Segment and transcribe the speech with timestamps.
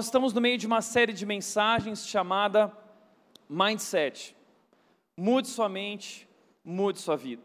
[0.00, 2.74] Nós estamos no meio de uma série de mensagens chamada
[3.46, 4.34] Mindset.
[5.14, 6.26] Mude sua mente,
[6.64, 7.42] mude sua vida.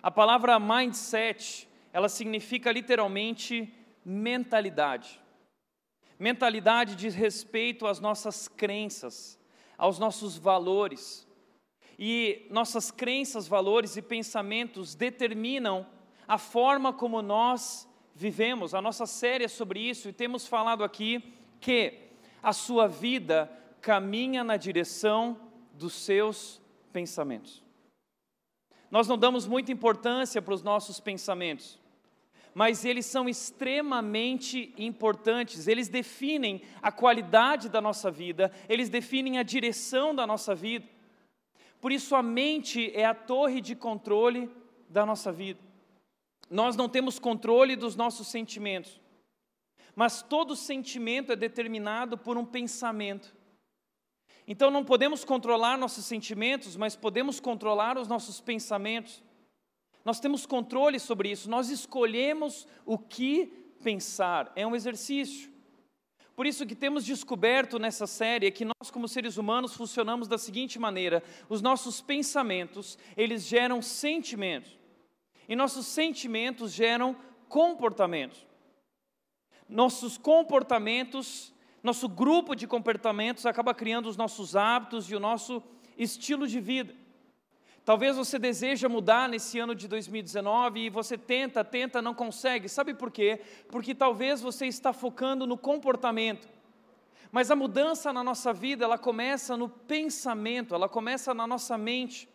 [0.00, 3.74] A palavra mindset, ela significa literalmente
[4.04, 5.20] mentalidade.
[6.16, 9.36] Mentalidade diz respeito às nossas crenças,
[9.76, 11.26] aos nossos valores.
[11.98, 15.84] E nossas crenças, valores e pensamentos determinam
[16.28, 18.76] a forma como nós vivemos.
[18.76, 22.10] A nossa série é sobre isso e temos falado aqui que
[22.42, 25.38] a sua vida caminha na direção
[25.72, 26.60] dos seus
[26.92, 27.62] pensamentos.
[28.90, 31.78] Nós não damos muita importância para os nossos pensamentos,
[32.54, 39.42] mas eles são extremamente importantes, eles definem a qualidade da nossa vida, eles definem a
[39.42, 40.86] direção da nossa vida.
[41.80, 44.50] Por isso, a mente é a torre de controle
[44.88, 45.60] da nossa vida.
[46.48, 49.00] Nós não temos controle dos nossos sentimentos,
[49.96, 53.34] mas todo sentimento é determinado por um pensamento.
[54.46, 59.24] Então não podemos controlar nossos sentimentos, mas podemos controlar os nossos pensamentos.
[60.04, 63.46] Nós temos controle sobre isso, nós escolhemos o que
[63.82, 65.50] pensar, é um exercício.
[66.36, 70.78] Por isso que temos descoberto nessa série que nós como seres humanos funcionamos da seguinte
[70.78, 74.78] maneira: os nossos pensamentos, eles geram sentimentos.
[75.48, 77.16] E nossos sentimentos geram
[77.48, 78.46] comportamentos
[79.68, 85.62] nossos comportamentos, nosso grupo de comportamentos acaba criando os nossos hábitos e o nosso
[85.96, 86.94] estilo de vida.
[87.84, 92.68] Talvez você deseja mudar nesse ano de 2019 e você tenta, tenta, não consegue.
[92.68, 93.40] Sabe por quê?
[93.68, 96.48] Porque talvez você está focando no comportamento.
[97.30, 102.28] Mas a mudança na nossa vida, ela começa no pensamento, ela começa na nossa mente.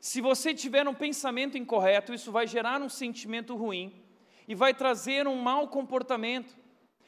[0.00, 4.07] Se você tiver um pensamento incorreto, isso vai gerar um sentimento ruim
[4.48, 6.56] e vai trazer um mau comportamento.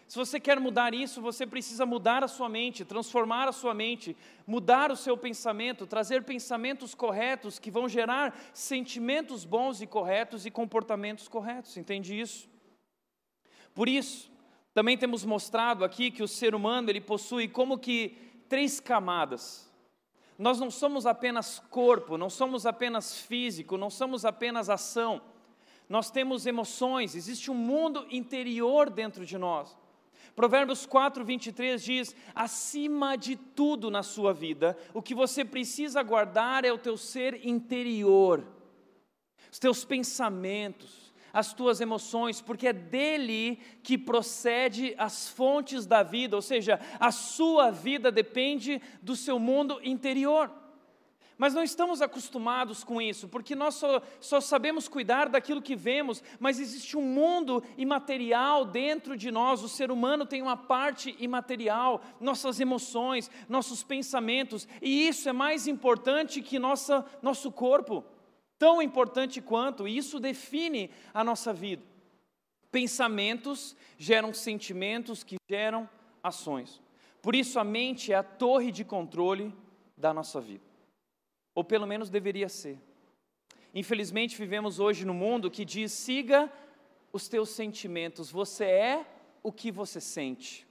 [0.06, 4.14] Se você quer mudar isso, você precisa mudar a sua mente, transformar a sua mente,
[4.46, 10.50] mudar o seu pensamento, trazer pensamentos corretos que vão gerar sentimentos bons e corretos e
[10.50, 11.76] comportamentos corretos.
[11.76, 12.46] Entende isso?
[13.72, 14.30] Por isso,
[14.74, 18.18] também temos mostrado aqui que o ser humano ele possui como que
[18.48, 19.70] três camadas.
[20.36, 25.22] Nós não somos apenas corpo, não somos apenas físico, não somos apenas ação
[25.90, 29.76] nós temos emoções, existe um mundo interior dentro de nós.
[30.36, 36.64] Provérbios 4, 23 diz: acima de tudo na sua vida, o que você precisa guardar
[36.64, 38.46] é o teu ser interior,
[39.50, 46.36] os teus pensamentos, as tuas emoções, porque é dele que procede as fontes da vida,
[46.36, 50.59] ou seja, a sua vida depende do seu mundo interior.
[51.40, 56.22] Mas não estamos acostumados com isso, porque nós só, só, sabemos cuidar daquilo que vemos,
[56.38, 59.62] mas existe um mundo imaterial dentro de nós.
[59.62, 65.66] O ser humano tem uma parte imaterial, nossas emoções, nossos pensamentos, e isso é mais
[65.66, 68.04] importante que nossa, nosso corpo,
[68.58, 71.82] tão importante quanto, e isso define a nossa vida.
[72.70, 75.88] Pensamentos geram sentimentos que geram
[76.22, 76.82] ações.
[77.22, 79.54] Por isso, a mente é a torre de controle
[79.96, 80.69] da nossa vida
[81.55, 82.78] ou pelo menos deveria ser.
[83.75, 86.50] Infelizmente, vivemos hoje no mundo que diz: siga
[87.12, 89.06] os teus sentimentos, você é
[89.43, 90.66] o que você sente.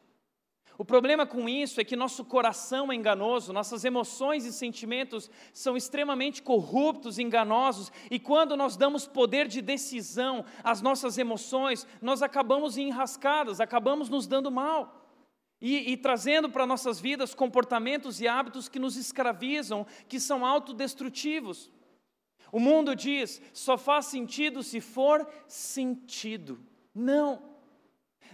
[0.78, 5.76] O problema com isso é que nosso coração é enganoso, nossas emoções e sentimentos são
[5.76, 12.78] extremamente corruptos, enganosos, e quando nós damos poder de decisão às nossas emoções, nós acabamos
[12.78, 14.99] enrascadas, acabamos nos dando mal.
[15.62, 21.70] E, e, trazendo para nossas vidas comportamentos e hábitos que nos escravizam, que são autodestrutivos.
[22.52, 26.60] O mundo diz, só faz sentido se for sentido.
[26.96, 27.50] Não.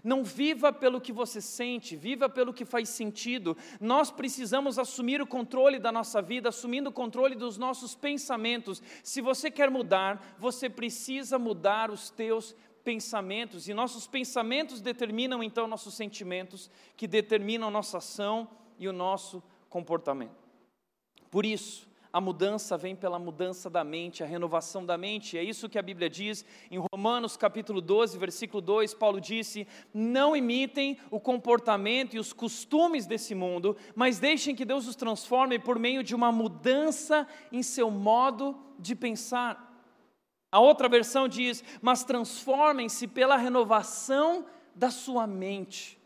[0.03, 3.57] Não viva pelo que você sente, viva pelo que faz sentido.
[3.81, 8.83] Nós precisamos assumir o controle da nossa vida, assumindo o controle dos nossos pensamentos.
[9.03, 12.55] Se você quer mudar, você precisa mudar os teus
[12.85, 18.47] pensamentos, e nossos pensamentos determinam então nossos sentimentos, que determinam nossa ação
[18.77, 20.45] e o nosso comportamento.
[21.31, 25.37] Por isso, a mudança vem pela mudança da mente, a renovação da mente.
[25.37, 30.33] É isso que a Bíblia diz em Romanos capítulo 12, versículo 2, Paulo disse: "Não
[30.33, 35.77] imitem o comportamento e os costumes desse mundo, mas deixem que Deus os transforme por
[35.77, 39.64] meio de uma mudança em seu modo de pensar."
[40.55, 45.99] A outra versão diz: Mas transformem-se pela renovação da sua mente,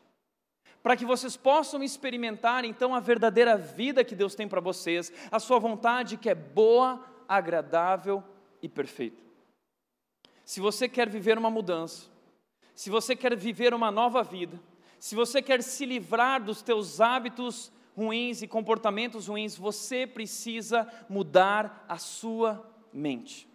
[0.82, 5.40] para que vocês possam experimentar então a verdadeira vida que Deus tem para vocês, a
[5.40, 8.24] sua vontade que é boa, agradável
[8.60, 9.22] e perfeita.
[10.44, 12.08] Se você quer viver uma mudança,
[12.74, 14.60] se você quer viver uma nova vida,
[15.00, 21.86] se você quer se livrar dos teus hábitos ruins e comportamentos ruins, você precisa mudar
[21.88, 23.49] a sua mente.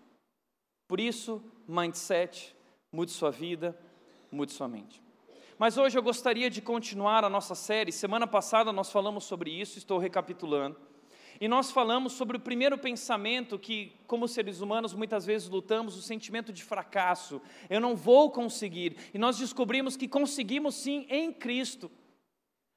[0.95, 2.55] Por isso, mindset,
[2.93, 3.77] mude sua vida,
[4.31, 5.03] mude sua mente.
[5.59, 7.91] Mas hoje eu gostaria de continuar a nossa série.
[7.91, 10.77] Semana passada nós falamos sobre isso, estou recapitulando.
[11.41, 16.01] E nós falamos sobre o primeiro pensamento que, como seres humanos, muitas vezes lutamos, o
[16.01, 17.43] sentimento de fracasso.
[17.69, 18.97] Eu não vou conseguir.
[19.13, 21.91] E nós descobrimos que conseguimos sim em Cristo.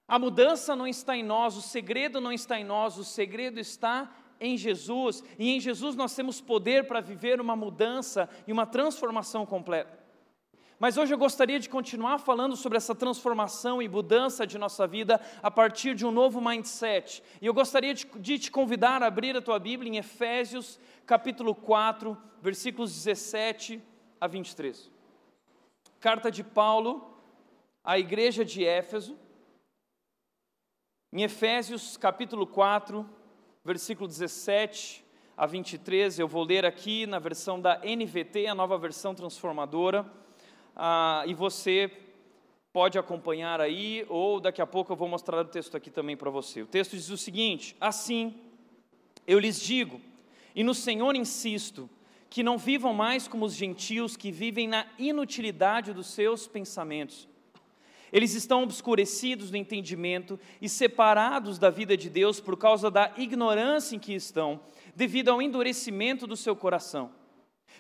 [0.08, 4.12] A mudança não está em nós, o segredo não está em nós, o segredo está
[4.40, 5.24] em Jesus.
[5.38, 10.08] E em Jesus nós temos poder para viver uma mudança e uma transformação completa.
[10.80, 15.20] Mas hoje eu gostaria de continuar falando sobre essa transformação e mudança de nossa vida
[15.42, 17.24] a partir de um novo mindset.
[17.42, 21.56] E eu gostaria de, de, te convidar a abrir a tua Bíblia em Efésios, capítulo
[21.56, 23.82] 4, versículos 17
[24.22, 24.92] a 23.
[26.00, 27.18] Carta de Paulo
[27.84, 29.18] à igreja de Éfeso.
[31.12, 33.10] Em Efésios, capítulo 4,
[33.68, 35.04] versículo 17
[35.36, 40.10] a 23, eu vou ler aqui na versão da NVT, a nova versão transformadora
[40.74, 41.92] ah, e você
[42.72, 46.30] pode acompanhar aí, ou daqui a pouco eu vou mostrar o texto aqui também para
[46.30, 46.62] você.
[46.62, 48.36] O texto diz o seguinte: Assim,
[49.28, 50.00] eu lhes digo,
[50.56, 51.90] e no Senhor insisto,
[52.30, 57.28] que não vivam mais como os gentios que vivem na inutilidade dos seus pensamentos.
[58.18, 63.96] Eles estão obscurecidos no entendimento e separados da vida de Deus por causa da ignorância
[63.96, 64.60] em que estão,
[64.96, 67.12] devido ao endurecimento do seu coração.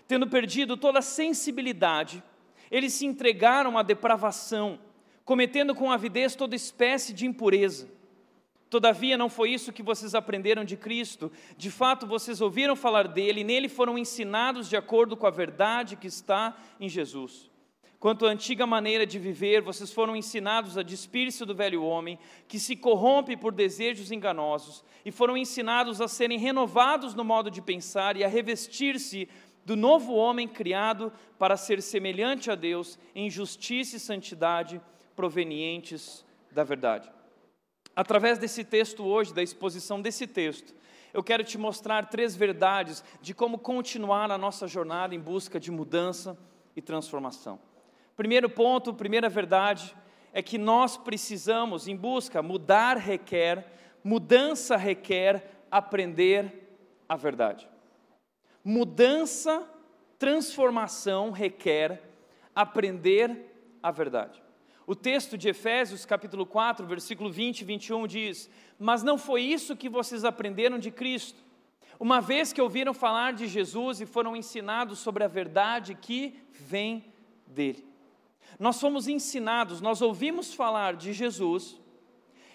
[0.07, 2.23] Tendo perdido toda a sensibilidade,
[2.69, 4.77] eles se entregaram à depravação,
[5.25, 7.89] cometendo com avidez toda espécie de impureza.
[8.69, 11.31] Todavia, não foi isso que vocês aprenderam de Cristo.
[11.57, 15.95] De fato, vocês ouviram falar dele, e nele foram ensinados de acordo com a verdade
[15.95, 17.49] que está em Jesus.
[17.99, 22.59] Quanto à antiga maneira de viver, vocês foram ensinados a despir-se do velho homem, que
[22.59, 28.15] se corrompe por desejos enganosos, e foram ensinados a serem renovados no modo de pensar
[28.15, 29.27] e a revestir-se
[29.65, 34.79] do novo homem criado para ser semelhante a Deus em justiça e santidade
[35.15, 37.11] provenientes da verdade.
[37.95, 40.75] Através desse texto hoje, da exposição desse texto,
[41.11, 45.71] eu quero te mostrar três verdades de como continuar a nossa jornada em busca de
[45.71, 46.37] mudança
[46.75, 47.59] e transformação.
[48.17, 49.95] Primeiro ponto, primeira verdade,
[50.33, 53.63] é que nós precisamos, em busca, mudar requer,
[54.03, 56.77] mudança requer aprender
[57.07, 57.69] a verdade.
[58.63, 59.63] Mudança,
[60.17, 62.01] transformação requer
[62.55, 63.53] aprender
[63.83, 64.41] a verdade.
[64.87, 68.49] O texto de Efésios, capítulo 4, versículo 20 e 21 diz:
[68.79, 71.43] Mas não foi isso que vocês aprenderam de Cristo.
[71.99, 77.13] Uma vez que ouviram falar de Jesus e foram ensinados sobre a verdade que vem
[77.45, 77.86] dele.
[78.59, 81.79] Nós fomos ensinados, nós ouvimos falar de Jesus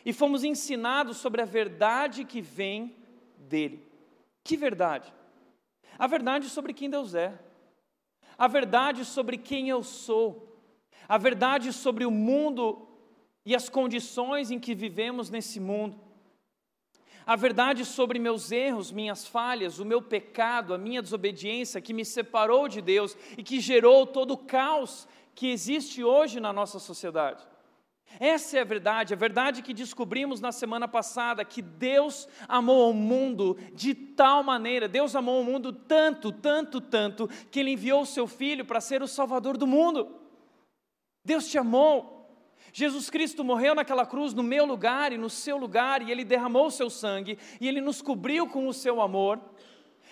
[0.04, 2.96] e fomos ensinados sobre a verdade que vem
[3.38, 3.86] dele.
[4.42, 5.12] Que verdade?
[5.98, 7.38] a verdade sobre quem Deus é,
[8.36, 10.60] a verdade sobre quem eu sou,
[11.08, 12.88] a verdade sobre o mundo
[13.44, 15.96] e as condições em que vivemos nesse mundo,
[17.24, 22.04] a verdade sobre meus erros, minhas falhas, o meu pecado, a minha desobediência que me
[22.04, 27.44] separou de Deus e que gerou todo o caos que existe hoje na nossa sociedade.
[28.20, 32.94] Essa é a verdade, a verdade que descobrimos na semana passada, que Deus amou o
[32.94, 38.06] mundo de tal maneira, Deus amou o mundo tanto, tanto, tanto, que Ele enviou o
[38.06, 40.20] Seu Filho para ser o Salvador do mundo.
[41.24, 42.20] Deus te amou.
[42.72, 46.66] Jesus Cristo morreu naquela cruz no meu lugar e no seu lugar, e Ele derramou
[46.66, 49.40] o seu sangue, e Ele nos cobriu com o seu amor.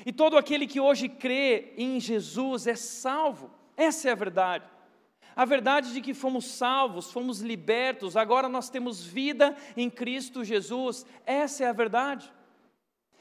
[0.05, 3.51] E todo aquele que hoje crê em Jesus é salvo.
[3.77, 4.65] Essa é a verdade.
[5.41, 11.07] A verdade de que fomos salvos, fomos libertos, agora nós temos vida em Cristo Jesus,
[11.25, 12.31] essa é a verdade.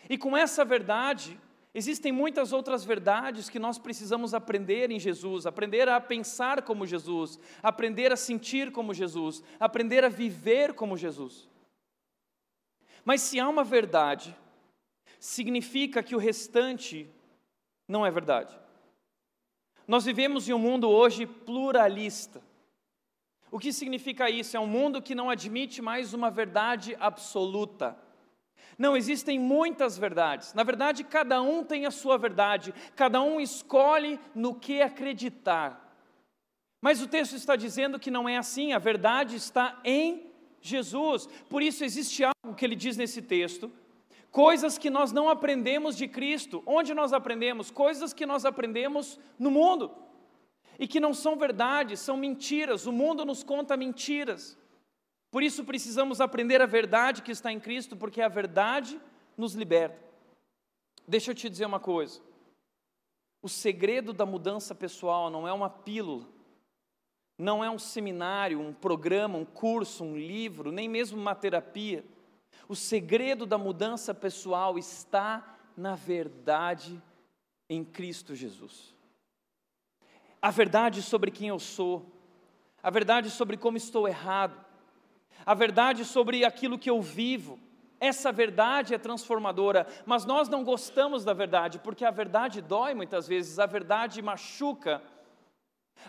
[0.09, 1.39] E com essa verdade,
[1.73, 7.39] existem muitas outras verdades que nós precisamos aprender em Jesus, aprender a pensar como Jesus,
[7.63, 11.47] aprender a sentir como Jesus, aprender a viver como Jesus.
[13.05, 14.35] Mas se há uma verdade,
[15.21, 17.09] significa que o restante
[17.87, 18.59] não é verdade.
[19.89, 22.43] Nós vivemos em um mundo hoje pluralista.
[23.49, 24.55] O que significa isso?
[24.55, 27.97] É um mundo que não admite mais uma verdade absoluta.
[28.77, 30.53] Não, existem muitas verdades.
[30.53, 35.91] Na verdade, cada um tem a sua verdade, cada um escolhe no que acreditar.
[36.79, 40.31] Mas o texto está dizendo que não é assim, a verdade está em
[40.61, 41.27] Jesus.
[41.49, 43.71] Por isso, existe algo que ele diz nesse texto
[44.31, 46.63] coisas que nós não aprendemos de Cristo.
[46.65, 47.71] Onde nós aprendemos?
[47.71, 49.91] Coisas que nós aprendemos no mundo
[50.77, 52.85] e que não são verdades, são mentiras.
[52.85, 54.57] O mundo nos conta mentiras.
[55.29, 58.99] Por isso precisamos aprender a verdade que está em Cristo, porque a verdade
[59.37, 59.99] nos liberta.
[61.07, 62.21] Deixa eu te dizer uma coisa.
[63.41, 66.27] O segredo da mudança pessoal não é uma pílula,
[67.37, 72.03] não é um seminário, um programa, um curso, um livro, nem mesmo uma terapia.
[72.69, 77.01] O segredo da mudança pessoal está na verdade
[77.67, 78.95] em Cristo Jesus.
[80.39, 82.05] A verdade sobre quem eu sou,
[82.83, 84.63] a verdade sobre como estou errado,
[85.43, 87.59] a verdade sobre aquilo que eu vivo.
[87.99, 93.27] Essa verdade é transformadora, mas nós não gostamos da verdade, porque a verdade dói muitas
[93.27, 95.01] vezes, a verdade machuca.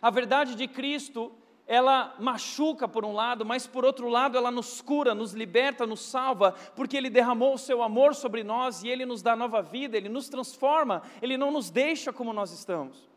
[0.03, 1.33] A verdade de Cristo,
[1.71, 6.01] ela machuca por um lado, mas por outro lado ela nos cura, nos liberta, nos
[6.01, 9.97] salva, porque Ele derramou o seu amor sobre nós e Ele nos dá nova vida,
[9.97, 13.09] Ele nos transforma, Ele não nos deixa como nós estamos.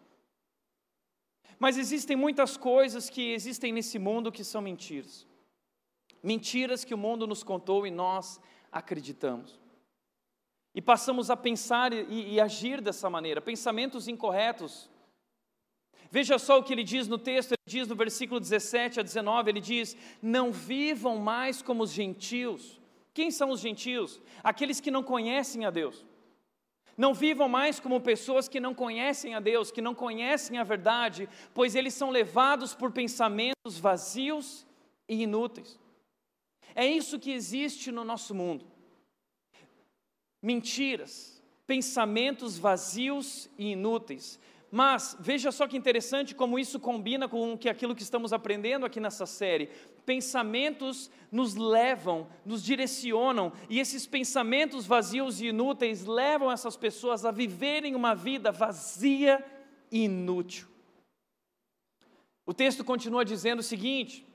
[1.58, 5.26] Mas existem muitas coisas que existem nesse mundo que são mentiras.
[6.22, 8.40] Mentiras que o mundo nos contou e nós
[8.72, 9.60] acreditamos.
[10.76, 14.92] E passamos a pensar e, e agir dessa maneira, pensamentos incorretos.
[16.13, 19.50] Veja só o que ele diz no texto, ele diz no versículo 17 a 19,
[19.50, 22.79] ele diz: Não vivam mais como os gentios.
[23.15, 24.22] Quem são os gentios?
[24.43, 26.05] Aqueles que não conhecem a Deus.
[26.96, 31.27] Não vivam mais como pessoas que não conhecem a Deus, que não conhecem a verdade,
[31.51, 34.67] pois eles são levados por pensamentos vazios
[35.10, 35.79] e inúteis.
[36.75, 38.67] É isso que existe no nosso mundo.
[40.39, 44.39] Mentiras, pensamentos vazios e inúteis.
[44.75, 49.00] Mas veja só que interessante como isso combina com que aquilo que estamos aprendendo aqui
[49.00, 49.70] nessa série.
[50.03, 57.30] Pensamentos nos levam, nos direcionam, e esses pensamentos vazios e inúteis levam essas pessoas a
[57.30, 59.46] viverem uma vida vazia
[59.92, 60.68] e inútil.
[62.44, 64.25] O texto continua dizendo o seguinte: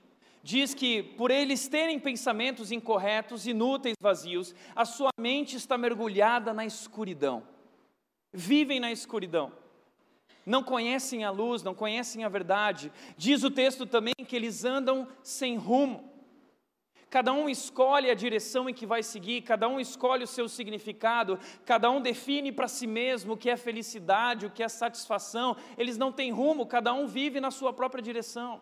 [0.41, 6.65] diz que por eles terem pensamentos incorretos, inúteis, vazios, a sua mente está mergulhada na
[6.65, 7.43] escuridão.
[8.31, 9.51] Vivem na escuridão.
[10.49, 12.91] Não conhecem a luz, não conhecem a verdade.
[13.15, 16.11] Diz o texto também que eles andam sem rumo.
[17.07, 21.37] Cada um escolhe a direção em que vai seguir, cada um escolhe o seu significado,
[21.67, 25.55] cada um define para si mesmo o que é felicidade, o que é satisfação.
[25.77, 28.59] Eles não têm rumo, cada um vive na sua própria direção.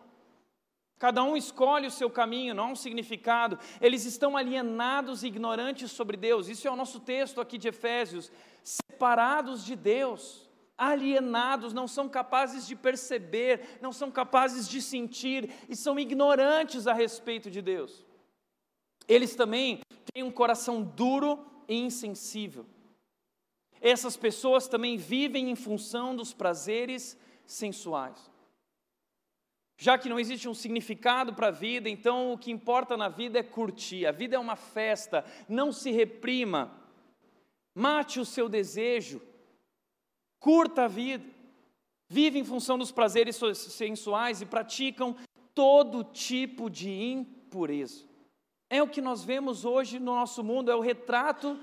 [0.98, 3.58] Cada um escolhe o seu caminho, não há um significado.
[3.80, 6.48] Eles estão alienados e ignorantes sobre Deus.
[6.48, 8.30] Isso é o nosso texto aqui de Efésios.
[8.62, 10.47] Separados de Deus,
[10.78, 16.92] alienados, não são capazes de perceber, não são capazes de sentir e são ignorantes a
[16.92, 18.06] respeito de Deus.
[19.08, 19.80] Eles também
[20.14, 22.64] têm um coração duro e insensível.
[23.80, 28.30] Essas pessoas também vivem em função dos prazeres sensuais.
[29.80, 33.38] Já que não existe um significado para a vida, então o que importa na vida
[33.38, 34.06] é curtir.
[34.06, 36.76] A vida é uma festa, não se reprima.
[37.74, 39.22] Mate o seu desejo.
[40.38, 41.24] Curta a vida.
[42.08, 45.16] Vive em função dos prazeres sensuais e praticam
[45.54, 48.06] todo tipo de impureza.
[48.70, 51.58] É o que nós vemos hoje no nosso mundo, é o retrato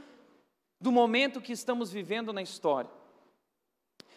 [0.80, 2.90] do momento que estamos vivendo na história.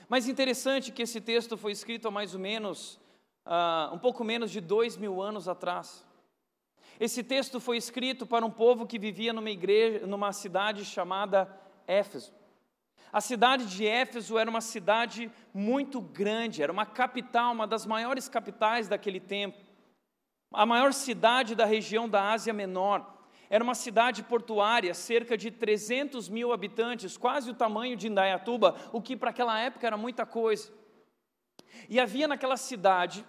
[0.08, 2.98] Mas interessante que esse texto foi escrito há mais ou menos
[3.46, 6.04] uh, um pouco menos de dois mil anos atrás.
[6.98, 11.48] Esse texto foi escrito para um povo que vivia numa igreja, numa cidade chamada
[11.86, 12.32] Éfeso.
[13.12, 18.28] A cidade de Éfeso era uma cidade muito grande, era uma capital, uma das maiores
[18.28, 19.58] capitais daquele tempo.
[20.52, 23.18] A maior cidade da região da Ásia Menor.
[23.50, 29.00] Era uma cidade portuária, cerca de 300 mil habitantes, quase o tamanho de Indaiatuba, o
[29.00, 30.70] que para aquela época era muita coisa.
[31.88, 33.24] E havia naquela cidade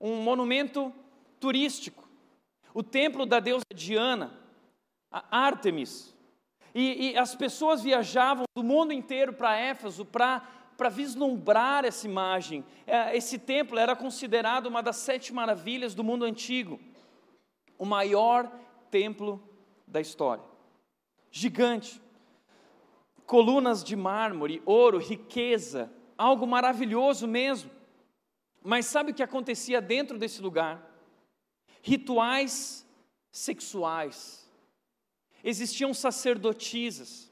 [0.00, 0.92] um monumento
[1.38, 2.08] turístico,
[2.74, 4.32] o templo da deusa Diana,
[5.10, 6.14] a Artemis.
[6.74, 10.42] E, e as pessoas viajavam do mundo inteiro para Éfeso para
[10.80, 12.64] para vislumbrar essa imagem.
[12.86, 16.80] É, esse templo era considerado uma das sete maravilhas do mundo antigo,
[17.78, 18.50] o maior
[18.90, 19.46] templo
[19.86, 20.42] da história.
[21.30, 22.00] Gigante,
[23.26, 27.70] colunas de mármore, ouro, riqueza, algo maravilhoso mesmo.
[28.64, 30.82] Mas sabe o que acontecia dentro desse lugar?
[31.82, 32.88] Rituais
[33.30, 34.39] sexuais.
[35.42, 37.30] Existiam sacerdotisas.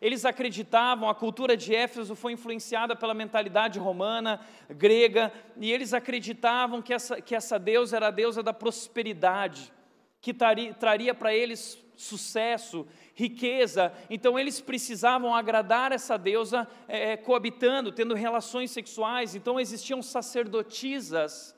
[0.00, 6.82] Eles acreditavam, a cultura de Éfeso foi influenciada pela mentalidade romana, grega, e eles acreditavam
[6.82, 9.72] que essa, que essa deusa era a deusa da prosperidade,
[10.20, 17.92] que traria, traria para eles sucesso, riqueza, então eles precisavam agradar essa deusa é, coabitando,
[17.92, 21.54] tendo relações sexuais, então existiam sacerdotisas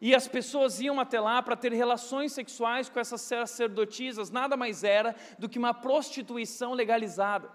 [0.00, 4.82] E as pessoas iam até lá para ter relações sexuais com essas sacerdotisas, nada mais
[4.82, 7.50] era do que uma prostituição legalizada.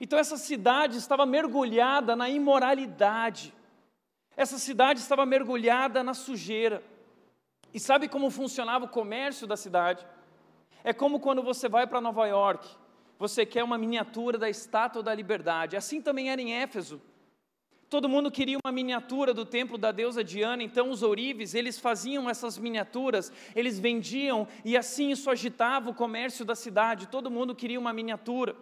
[0.00, 3.52] Então essa cidade estava mergulhada na imoralidade,
[4.36, 6.82] essa cidade estava mergulhada na sujeira.
[7.74, 10.06] E sabe como funcionava o comércio da cidade?
[10.82, 12.68] É como quando você vai para Nova York,
[13.18, 15.76] você quer uma miniatura da estátua da liberdade.
[15.76, 17.02] Assim também era em Éfeso.
[17.90, 22.30] Todo mundo queria uma miniatura do templo da deusa Diana, então os ourives, eles faziam
[22.30, 27.08] essas miniaturas, eles vendiam e assim isso agitava o comércio da cidade.
[27.08, 28.54] Todo mundo queria uma miniatura.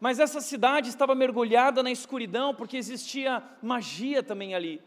[0.00, 4.82] Mas essa cidade estava mergulhada na escuridão porque existia magia também ali.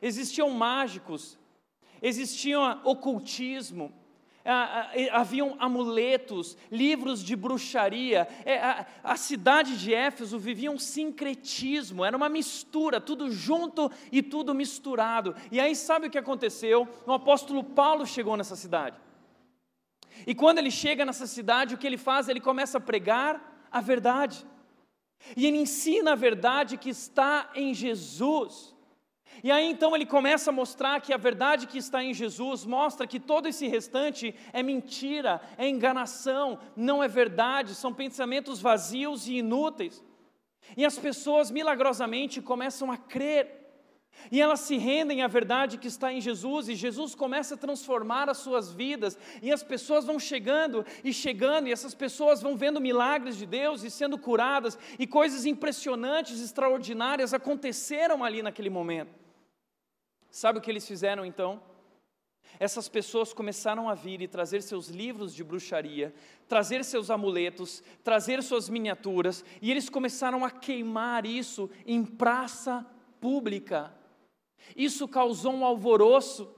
[0.00, 1.36] Existiam mágicos,
[2.00, 3.92] existia ocultismo,
[5.12, 8.26] haviam amuletos, livros de bruxaria.
[8.44, 14.54] É, a, cidade de Éfeso vivia um sincretismo, era uma mistura, tudo junto e tudo
[14.54, 15.34] misturado.
[15.50, 16.88] E aí sabe o que aconteceu?
[17.06, 18.98] O apóstolo Paulo chegou nessa cidade.
[20.26, 22.28] E quando ele chega nessa cidade, o que ele faz?
[22.28, 24.44] Ele começa a pregar a verdade.
[25.36, 28.74] E ele ensina a verdade que está em Jesus.
[29.42, 33.06] E aí então ele começa a mostrar que a verdade que está em Jesus mostra
[33.06, 39.36] que todo esse restante é mentira, é enganação, não é verdade, são pensamentos vazios e
[39.36, 40.04] inúteis.
[40.76, 43.58] E as pessoas milagrosamente começam a crer.
[44.30, 48.28] E elas se rendem à verdade que está em Jesus, e Jesus começa a transformar
[48.28, 52.80] as suas vidas, e as pessoas vão chegando e chegando, e essas pessoas vão vendo
[52.80, 59.29] milagres de Deus e sendo curadas, e coisas impressionantes, extraordinárias aconteceram ali naquele momento.
[60.30, 61.60] Sabe o que eles fizeram então?
[62.58, 66.12] Essas pessoas começaram a vir e trazer seus livros de bruxaria,
[66.48, 72.84] trazer seus amuletos, trazer suas miniaturas, e eles começaram a queimar isso em praça
[73.20, 73.94] pública.
[74.76, 76.54] Isso causou um alvoroço,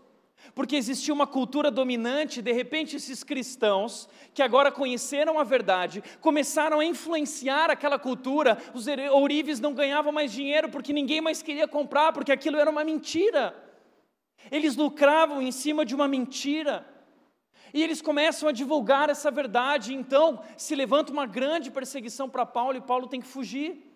[0.54, 6.80] porque existia uma cultura dominante, de repente esses cristãos, que agora conheceram a verdade, começaram
[6.80, 12.12] a influenciar aquela cultura, os ourives não ganhavam mais dinheiro porque ninguém mais queria comprar,
[12.12, 13.54] porque aquilo era uma mentira.
[14.50, 16.86] Eles lucravam em cima de uma mentira.
[17.74, 22.76] E eles começam a divulgar essa verdade, então se levanta uma grande perseguição para Paulo
[22.76, 23.91] e Paulo tem que fugir.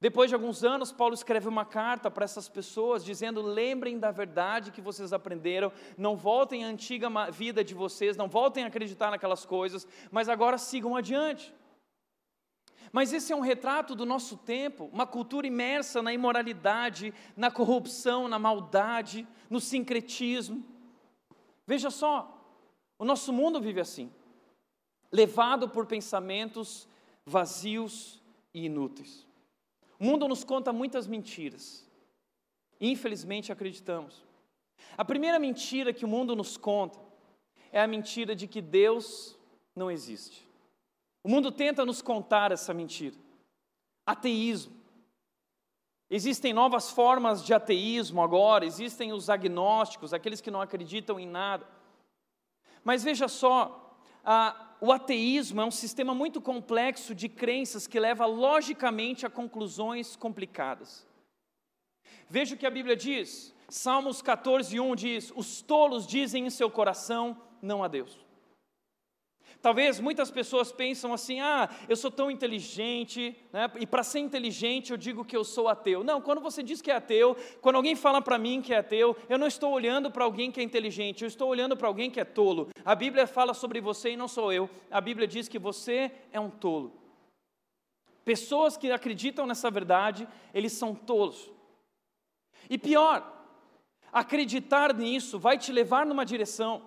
[0.00, 4.70] Depois de alguns anos, Paulo escreve uma carta para essas pessoas, dizendo: lembrem da verdade
[4.70, 9.44] que vocês aprenderam, não voltem à antiga vida de vocês, não voltem a acreditar naquelas
[9.44, 11.52] coisas, mas agora sigam adiante.
[12.92, 18.28] Mas esse é um retrato do nosso tempo, uma cultura imersa na imoralidade, na corrupção,
[18.28, 20.64] na maldade, no sincretismo.
[21.66, 22.34] Veja só,
[22.98, 24.10] o nosso mundo vive assim,
[25.12, 26.88] levado por pensamentos
[27.26, 28.22] vazios
[28.54, 29.27] e inúteis.
[29.98, 31.86] O mundo nos conta muitas mentiras.
[32.80, 34.24] Infelizmente acreditamos.
[34.96, 36.98] A primeira mentira que o mundo nos conta
[37.72, 39.36] é a mentira de que Deus
[39.74, 40.46] não existe.
[41.22, 43.16] O mundo tenta nos contar essa mentira.
[44.06, 44.78] Ateísmo.
[46.10, 51.66] Existem novas formas de ateísmo agora, existem os agnósticos, aqueles que não acreditam em nada.
[52.82, 53.87] Mas veja só,
[54.30, 60.16] a, o ateísmo é um sistema muito complexo de crenças que leva logicamente a conclusões
[60.16, 61.06] complicadas.
[62.28, 63.54] Veja o que a Bíblia diz.
[63.70, 68.18] Salmos 14, 1 diz: Os tolos dizem em seu coração, não a Deus.
[69.60, 73.70] Talvez muitas pessoas pensam assim: ah, eu sou tão inteligente, né?
[73.80, 76.04] e para ser inteligente eu digo que eu sou ateu.
[76.04, 79.16] Não, quando você diz que é ateu, quando alguém fala para mim que é ateu,
[79.28, 82.20] eu não estou olhando para alguém que é inteligente, eu estou olhando para alguém que
[82.20, 82.68] é tolo.
[82.84, 84.70] A Bíblia fala sobre você e não sou eu.
[84.90, 86.92] A Bíblia diz que você é um tolo.
[88.24, 91.50] Pessoas que acreditam nessa verdade, eles são tolos.
[92.70, 93.26] E pior,
[94.12, 96.82] acreditar nisso vai te levar numa direção.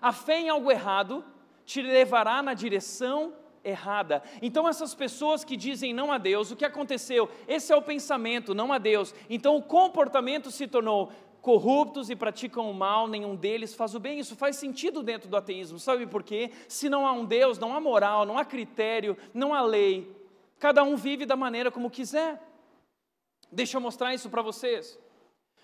[0.00, 1.24] A fé em algo errado
[1.64, 4.22] te levará na direção errada.
[4.40, 7.28] Então, essas pessoas que dizem não a Deus, o que aconteceu?
[7.46, 9.14] Esse é o pensamento, não a Deus.
[9.28, 14.18] Então, o comportamento se tornou corruptos e praticam o mal, nenhum deles faz o bem.
[14.18, 15.78] Isso faz sentido dentro do ateísmo.
[15.78, 16.50] Sabe por quê?
[16.68, 20.14] Se não há um Deus, não há moral, não há critério, não há lei.
[20.58, 22.40] Cada um vive da maneira como quiser.
[23.50, 24.98] Deixa eu mostrar isso para vocês.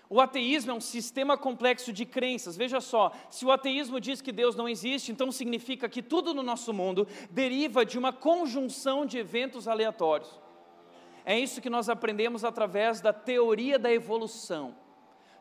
[0.09, 2.55] O ateísmo é um sistema complexo de crenças.
[2.55, 6.41] Veja só, se o ateísmo diz que Deus não existe, então significa que tudo no
[6.41, 10.29] nosso mundo deriva de uma conjunção de eventos aleatórios.
[11.25, 14.73] É isso que nós aprendemos através da teoria da evolução.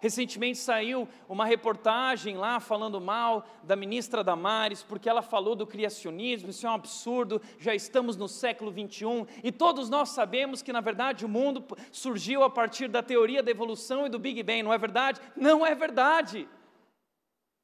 [0.00, 6.50] Recentemente saiu uma reportagem lá falando mal da ministra Damares, porque ela falou do criacionismo,
[6.50, 10.80] isso é um absurdo, já estamos no século 21 e todos nós sabemos que na
[10.80, 14.72] verdade o mundo surgiu a partir da teoria da evolução e do Big Bang, não
[14.72, 15.20] é verdade?
[15.34, 16.46] Não é verdade.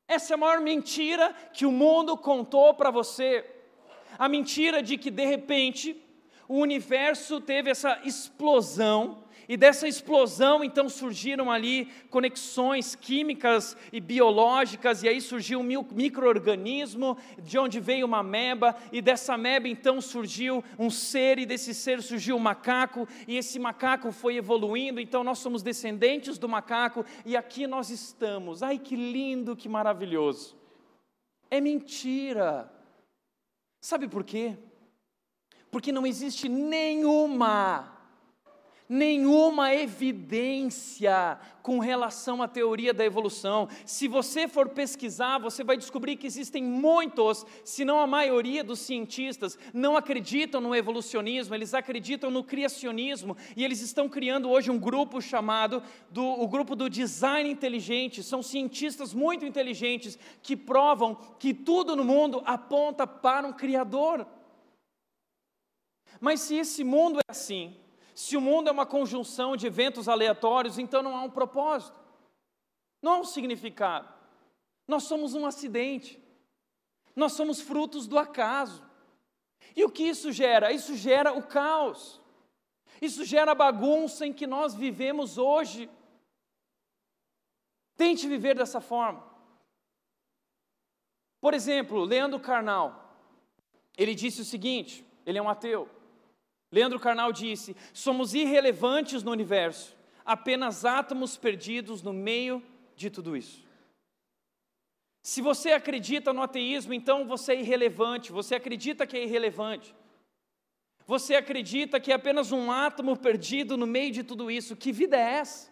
[0.09, 3.45] Essa é a maior mentira que o mundo contou para você.
[4.18, 5.97] A mentira de que de repente
[6.49, 15.02] o universo teve essa explosão e dessa explosão, então, surgiram ali conexões químicas e biológicas,
[15.02, 20.62] e aí surgiu um microorganismo, de onde veio uma ameba, e dessa ameba, então, surgiu
[20.78, 25.38] um ser, e desse ser surgiu um macaco, e esse macaco foi evoluindo, então nós
[25.38, 28.62] somos descendentes do macaco, e aqui nós estamos.
[28.62, 30.57] Ai, que lindo, que maravilhoso.
[31.50, 32.72] É mentira.
[33.81, 34.57] Sabe por quê?
[35.70, 38.02] Porque não existe nenhuma
[38.92, 43.66] nenhuma evidência com relação à teoria da evolução.
[43.87, 48.81] Se você for pesquisar, você vai descobrir que existem muitos, se não a maioria dos
[48.81, 54.78] cientistas, não acreditam no evolucionismo, eles acreditam no criacionismo e eles estão criando hoje um
[54.78, 58.22] grupo chamado do, o grupo do design inteligente.
[58.22, 64.26] São cientistas muito inteligentes que provam que tudo no mundo aponta para um criador.
[66.20, 67.74] Mas se esse mundo é assim,
[68.14, 71.98] se o mundo é uma conjunção de eventos aleatórios, então não há um propósito,
[73.01, 74.12] não há um significado.
[74.87, 76.22] Nós somos um acidente,
[77.16, 78.85] nós somos frutos do acaso.
[79.75, 80.72] E o que isso gera?
[80.72, 82.20] Isso gera o caos,
[83.01, 85.88] isso gera a bagunça em que nós vivemos hoje.
[87.96, 89.33] Tente viver dessa forma.
[91.40, 93.16] Por exemplo, Leandro Carnal,
[93.96, 95.88] ele disse o seguinte: ele é um ateu.
[96.72, 102.62] Leandro Carnal disse: somos irrelevantes no universo, apenas átomos perdidos no meio
[102.96, 103.62] de tudo isso.
[105.22, 109.94] Se você acredita no ateísmo, então você é irrelevante, você acredita que é irrelevante.
[111.06, 114.74] Você acredita que é apenas um átomo perdido no meio de tudo isso.
[114.74, 115.70] Que vida é essa?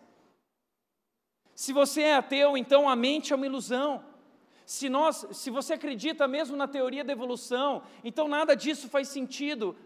[1.54, 4.04] Se você é ateu, então a mente é uma ilusão.
[4.66, 9.76] Se, nós, se você acredita mesmo na teoria da evolução, então nada disso faz sentido.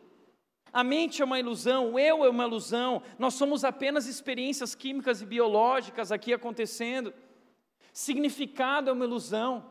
[0.75, 5.23] A mente é uma ilusão, o eu é uma ilusão, nós somos apenas experiências químicas
[5.23, 7.15] e biológicas aqui acontecendo.
[7.93, 9.71] Significado é uma ilusão,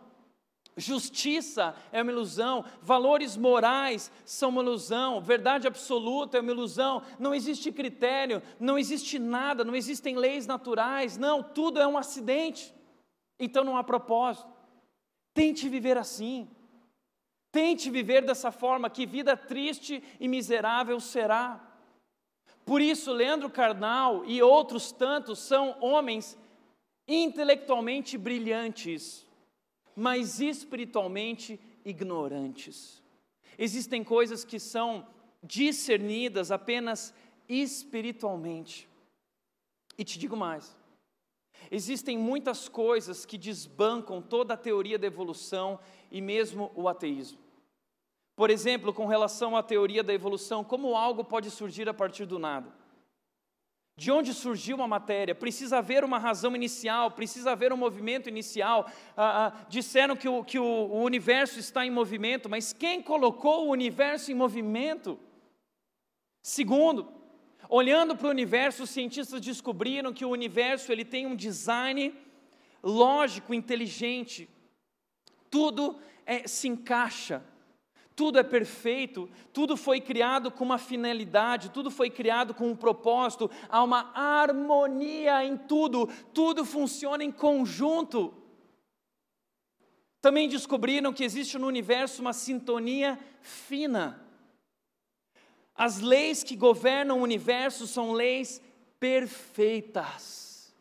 [0.77, 7.35] justiça é uma ilusão, valores morais são uma ilusão, verdade absoluta é uma ilusão, não
[7.35, 12.73] existe critério, não existe nada, não existem leis naturais, não, tudo é um acidente,
[13.37, 14.47] então não há propósito.
[15.33, 16.47] Tente viver assim.
[17.53, 21.63] Tente viver dessa forma, que vida triste e miserável será.
[22.65, 26.35] Por isso, Leandro Carnal e outros tantos são homens
[27.07, 29.23] intelectualmente brilhantes,
[29.95, 33.03] mas espiritualmente ignorantes.
[33.55, 35.05] Existem coisas que são
[35.43, 37.13] discernidas apenas
[37.47, 38.89] espiritualmente.
[39.95, 40.75] E te digo mais:
[41.69, 47.42] existem muitas coisas que desbancam toda a teoria da evolução e mesmo o ateísmo.
[48.35, 52.39] Por exemplo, com relação à teoria da evolução, como algo pode surgir a partir do
[52.39, 52.73] nada?
[53.95, 55.35] De onde surgiu uma matéria?
[55.35, 58.89] Precisa haver uma razão inicial, precisa haver um movimento inicial.
[59.15, 63.67] Ah, ah, disseram que, o, que o, o universo está em movimento, mas quem colocou
[63.67, 65.19] o universo em movimento?
[66.41, 67.07] Segundo,
[67.69, 72.15] olhando para o universo, os cientistas descobriram que o universo ele tem um design
[72.81, 74.49] lógico, inteligente.
[75.51, 77.43] Tudo é, se encaixa
[78.15, 83.49] tudo é perfeito, tudo foi criado com uma finalidade, tudo foi criado com um propósito,
[83.69, 88.33] há uma harmonia em tudo, tudo funciona em conjunto.
[90.21, 94.25] Também descobriram que existe no universo uma sintonia fina.
[95.75, 98.61] As leis que governam o universo são leis
[98.99, 100.73] perfeitas.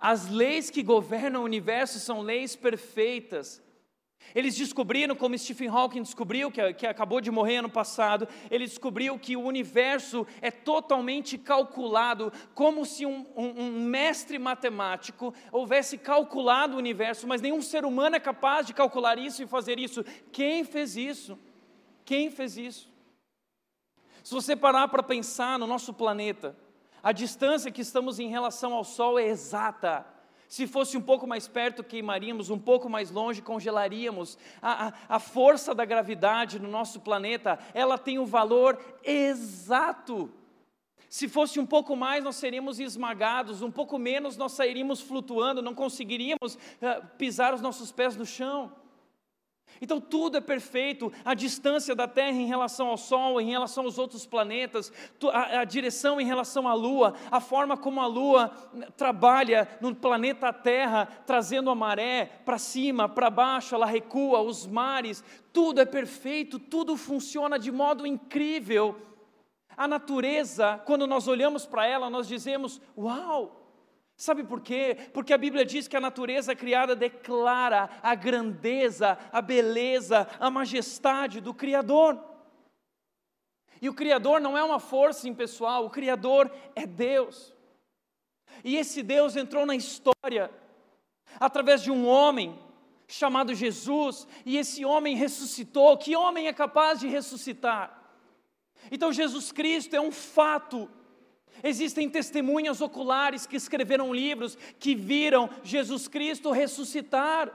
[0.00, 3.62] As leis que governam o universo são leis perfeitas.
[4.34, 9.18] Eles descobriram, como Stephen Hawking descobriu, que, que acabou de morrer ano passado, ele descobriu
[9.18, 16.74] que o universo é totalmente calculado, como se um, um, um mestre matemático houvesse calculado
[16.74, 20.04] o universo, mas nenhum ser humano é capaz de calcular isso e fazer isso.
[20.30, 21.38] Quem fez isso?
[22.04, 22.90] Quem fez isso?
[24.22, 26.56] Se você parar para pensar no nosso planeta,
[27.02, 30.06] a distância que estamos em relação ao Sol é exata.
[30.50, 34.36] Se fosse um pouco mais perto, queimaríamos, um pouco mais longe, congelaríamos.
[34.60, 40.28] A, a, a força da gravidade no nosso planeta, ela tem o um valor exato.
[41.08, 45.72] Se fosse um pouco mais, nós seríamos esmagados, um pouco menos, nós sairíamos flutuando, não
[45.72, 48.72] conseguiríamos uh, pisar os nossos pés no chão.
[49.80, 53.96] Então tudo é perfeito, a distância da Terra em relação ao Sol, em relação aos
[53.96, 54.92] outros planetas,
[55.32, 59.94] a, a direção em relação à Lua, a forma como a Lua né, trabalha no
[59.94, 65.86] planeta Terra, trazendo a maré para cima, para baixo, ela recua, os mares, tudo é
[65.86, 69.00] perfeito, tudo funciona de modo incrível.
[69.74, 73.59] A natureza, quando nós olhamos para ela, nós dizemos: Uau!
[74.20, 74.98] Sabe por quê?
[75.14, 81.40] Porque a Bíblia diz que a natureza criada declara a grandeza, a beleza, a majestade
[81.40, 82.22] do Criador.
[83.80, 87.56] E o Criador não é uma força impessoal, o Criador é Deus.
[88.62, 90.50] E esse Deus entrou na história
[91.40, 92.58] através de um homem
[93.08, 95.96] chamado Jesus, e esse homem ressuscitou.
[95.96, 97.98] Que homem é capaz de ressuscitar?
[98.90, 100.90] Então, Jesus Cristo é um fato
[101.62, 107.52] Existem testemunhas oculares que escreveram livros que viram Jesus Cristo ressuscitar.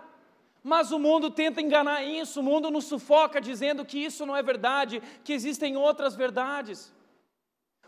[0.64, 4.42] Mas o mundo tenta enganar isso, o mundo nos sufoca dizendo que isso não é
[4.42, 6.92] verdade, que existem outras verdades.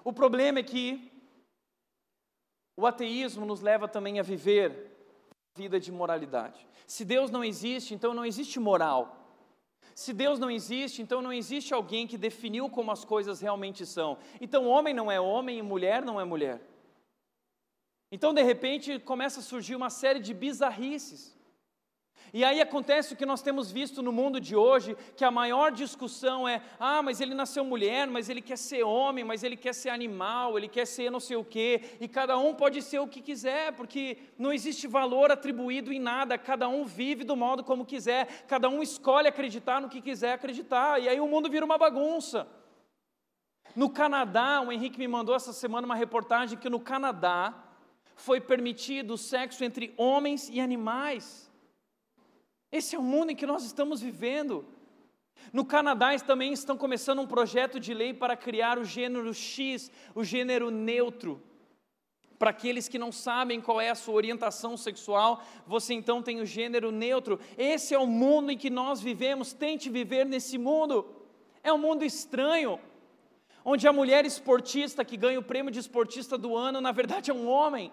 [0.04, 1.12] O problema é que
[2.76, 4.96] o ateísmo nos leva também a viver
[5.56, 6.68] vida de moralidade.
[6.86, 9.27] Se Deus não existe, então não existe moral.
[9.98, 14.20] Se Deus não existe, então não existe alguém que definiu como as coisas realmente são.
[14.40, 16.62] Então, homem não é homem e mulher não é mulher.
[18.12, 21.36] Então, de repente, começa a surgir uma série de bizarrices.
[22.34, 25.72] E aí acontece o que nós temos visto no mundo de hoje, que a maior
[25.72, 29.74] discussão é: ah, mas ele nasceu mulher, mas ele quer ser homem, mas ele quer
[29.74, 33.08] ser animal, ele quer ser não sei o quê, e cada um pode ser o
[33.08, 37.86] que quiser, porque não existe valor atribuído em nada, cada um vive do modo como
[37.86, 41.78] quiser, cada um escolhe acreditar no que quiser acreditar, e aí o mundo vira uma
[41.78, 42.48] bagunça.
[43.76, 47.54] No Canadá, o Henrique me mandou essa semana uma reportagem que no Canadá
[48.16, 51.47] foi permitido o sexo entre homens e animais.
[52.72, 54.66] Esse é o mundo em que nós estamos vivendo.
[55.54, 60.24] No Canadá também estão começando um projeto de lei para criar o gênero X, o
[60.24, 61.42] gênero neutro.
[62.38, 66.46] Para aqueles que não sabem qual é a sua orientação sexual, você então tem o
[66.46, 67.40] gênero neutro.
[67.58, 69.54] Esse é o mundo em que nós vivemos.
[69.54, 71.08] Tente viver nesse mundo.
[71.64, 72.80] É um mundo estranho,
[73.66, 77.34] onde a mulher esportista que ganha o prêmio de esportista do ano, na verdade é
[77.34, 77.92] um homem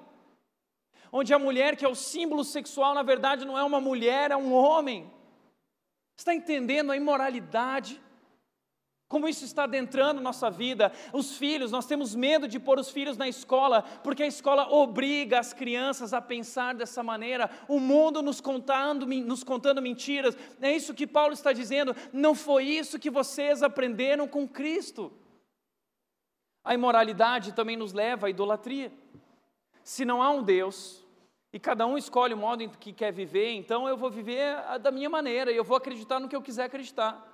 [1.17, 4.37] onde a mulher, que é o símbolo sexual, na verdade não é uma mulher, é
[4.37, 5.09] um homem.
[6.17, 8.03] Está entendendo a imoralidade?
[9.09, 10.91] Como isso está adentrando nossa vida?
[11.13, 15.39] Os filhos, nós temos medo de pôr os filhos na escola, porque a escola obriga
[15.39, 17.49] as crianças a pensar dessa maneira.
[17.69, 20.37] O mundo nos contando, nos contando mentiras.
[20.61, 21.95] É isso que Paulo está dizendo.
[22.13, 25.13] Não foi isso que vocês aprenderam com Cristo.
[26.65, 28.93] A imoralidade também nos leva à idolatria.
[29.85, 31.04] Se não há um Deus,
[31.55, 34.91] e cada um escolhe o modo em que quer viver, então eu vou viver da
[34.91, 37.33] minha maneira, e eu vou acreditar no que eu quiser acreditar.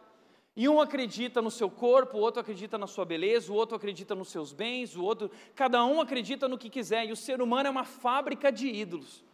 [0.54, 4.14] E um acredita no seu corpo, o outro acredita na sua beleza, o outro acredita
[4.14, 7.68] nos seus bens, o outro, cada um acredita no que quiser, e o ser humano
[7.68, 9.24] é uma fábrica de ídolos.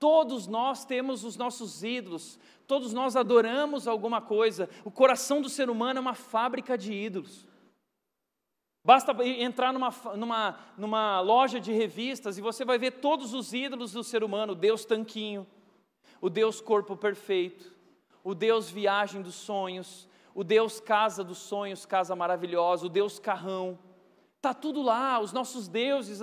[0.00, 4.68] Todos nós temos os nossos ídolos, todos nós adoramos alguma coisa.
[4.84, 7.46] O coração do ser humano é uma fábrica de ídolos.
[8.88, 13.92] Basta entrar numa, numa, numa loja de revistas e você vai ver todos os ídolos
[13.92, 15.46] do ser humano: o Deus tanquinho,
[16.22, 17.70] o Deus corpo perfeito,
[18.24, 23.78] o Deus viagem dos sonhos, o Deus casa dos sonhos, casa maravilhosa, o Deus carrão.
[24.36, 26.20] Está tudo lá, os nossos deuses.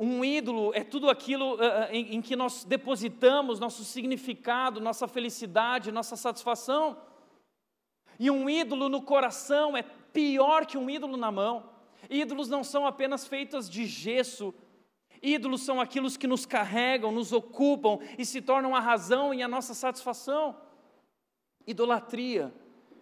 [0.00, 1.58] Um ídolo é tudo aquilo
[1.92, 6.96] em, que nós depositamos nosso significado, nossa felicidade, nossa satisfação.
[8.18, 11.70] E um ídolo no coração é pior que um ídolo na mão.
[12.08, 14.54] Ídolos não são apenas feitos de gesso,
[15.22, 19.48] ídolos são aqueles que nos carregam, nos ocupam e se tornam a razão e a
[19.48, 20.56] nossa satisfação.
[21.66, 22.54] Idolatria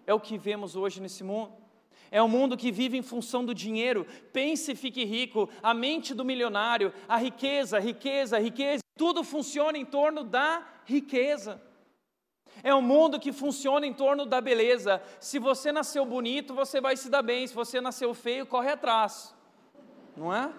[0.06, 1.52] é o que vemos hoje nesse mundo.
[2.10, 4.06] É um mundo que vive em função do dinheiro.
[4.32, 5.48] Pense e fique rico.
[5.62, 8.80] A mente do milionário, a riqueza, riqueza, riqueza.
[8.96, 11.60] Tudo funciona em torno da riqueza.
[12.62, 15.02] É um mundo que funciona em torno da beleza.
[15.20, 17.46] Se você nasceu bonito, você vai se dar bem.
[17.46, 19.34] Se você nasceu feio, corre atrás.
[20.16, 20.50] Não é?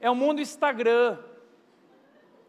[0.00, 1.18] É o um mundo Instagram.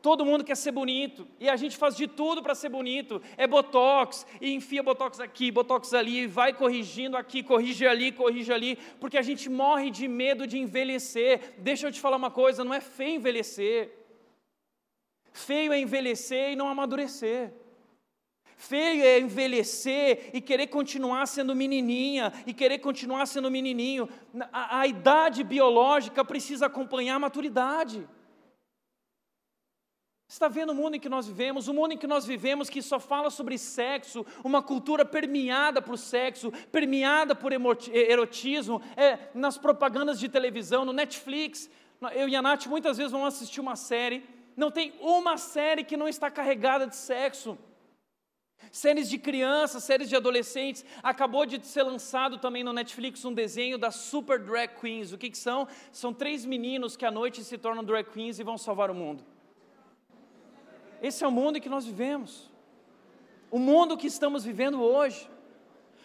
[0.02, 3.22] Todo mundo quer ser bonito e a gente faz de tudo para ser bonito.
[3.38, 8.78] É botox e enfia botox aqui, botox ali, vai corrigindo aqui, corrige ali, corrige ali,
[9.00, 11.54] porque a gente morre de medo de envelhecer.
[11.60, 13.92] Deixa eu te falar uma coisa: não é feio envelhecer.
[15.32, 17.54] Feio é envelhecer e não amadurecer.
[18.62, 24.08] Feio é envelhecer e querer continuar sendo menininha, e querer continuar sendo menininho.
[24.54, 28.08] A, a idade biológica precisa acompanhar a maturidade.
[30.28, 31.68] Está vendo o mundo em que nós vivemos?
[31.68, 35.98] O mundo em que nós vivemos que só fala sobre sexo, uma cultura permeada por
[35.98, 41.68] sexo, permeada por erotismo, é, nas propagandas de televisão, no Netflix.
[42.14, 44.24] Eu e a Nath muitas vezes vamos assistir uma série,
[44.56, 47.58] não tem uma série que não está carregada de sexo
[48.72, 50.84] séries de crianças, séries de adolescentes.
[51.02, 55.14] Acabou de ser lançado também no Netflix um desenho das Super Drag Queens.
[55.14, 55.68] O que, que são?
[55.92, 59.24] São três meninos que à noite se tornam drag queens e vão salvar o mundo.
[61.02, 62.52] Esse é o mundo em que nós vivemos.
[63.50, 65.31] O mundo que estamos vivendo hoje.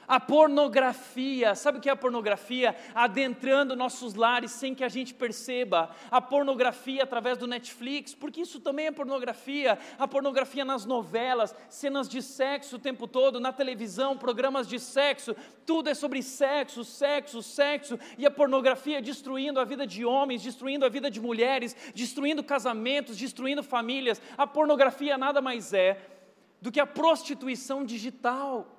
[0.09, 2.77] A pornografia, sabe o que é a pornografia?
[2.95, 5.91] Adentrando nossos lares sem que a gente perceba.
[6.11, 9.79] A pornografia através do Netflix, porque isso também é pornografia.
[9.99, 15.35] A pornografia nas novelas, cenas de sexo o tempo todo, na televisão, programas de sexo.
[15.65, 17.99] Tudo é sobre sexo, sexo, sexo.
[18.17, 23.17] E a pornografia destruindo a vida de homens, destruindo a vida de mulheres, destruindo casamentos,
[23.17, 24.21] destruindo famílias.
[24.39, 25.99] A pornografia nada mais é
[26.61, 28.76] do que a prostituição digital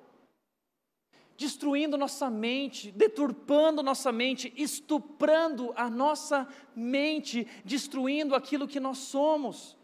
[1.38, 9.78] destruindo nossa mente, deturpando nossa mente, estuprando a nossa mente, destruindo aquilo que nós somos.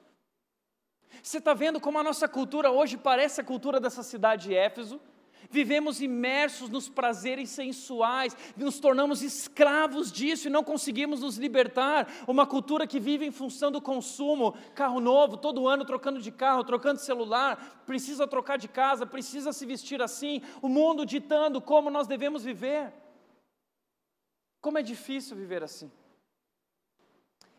[1.23, 5.01] Você está vendo como a nossa cultura hoje parece a cultura dessa cidade de Éfeso?
[5.50, 12.09] Vivemos imersos nos prazeres sensuais, nos tornamos escravos disso e não conseguimos nos libertar.
[12.26, 16.64] Uma cultura que vive em função do consumo, carro novo, todo ano trocando de carro,
[16.64, 21.90] trocando de celular, precisa trocar de casa, precisa se vestir assim, o mundo ditando como
[21.90, 22.92] nós devemos viver.
[24.61, 25.90] Como é difícil viver assim.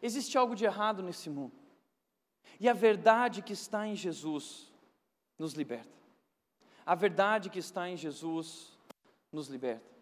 [0.01, 1.53] Existe algo de errado nesse mundo.
[2.59, 4.71] E a verdade que está em Jesus
[5.37, 6.04] nos liberta
[6.85, 8.77] a verdade que está em Jesus
[9.31, 9.95] nos liberta.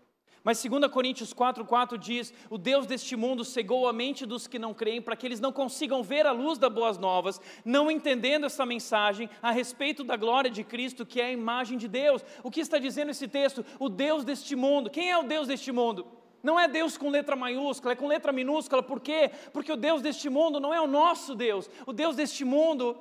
[0.43, 4.73] Mas 2 Coríntios 4,4 diz: O Deus deste mundo cegou a mente dos que não
[4.73, 8.65] creem, para que eles não consigam ver a luz das boas novas, não entendendo essa
[8.65, 12.23] mensagem a respeito da glória de Cristo, que é a imagem de Deus.
[12.43, 13.65] O que está dizendo esse texto?
[13.79, 14.89] O Deus deste mundo.
[14.89, 16.05] Quem é o Deus deste mundo?
[16.43, 18.83] Não é Deus com letra maiúscula, é com letra minúscula.
[18.83, 19.31] Por quê?
[19.53, 21.69] Porque o Deus deste mundo não é o nosso Deus.
[21.87, 22.97] O Deus deste mundo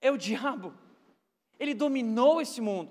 [0.00, 0.72] é o diabo.
[1.62, 2.90] Ele dominou esse mundo.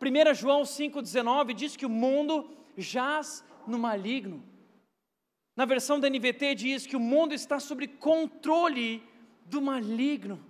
[0.00, 4.42] 1 João 5,19 diz que o mundo jaz no maligno.
[5.54, 9.02] Na versão da NVT diz que o mundo está sob controle
[9.44, 10.42] do maligno.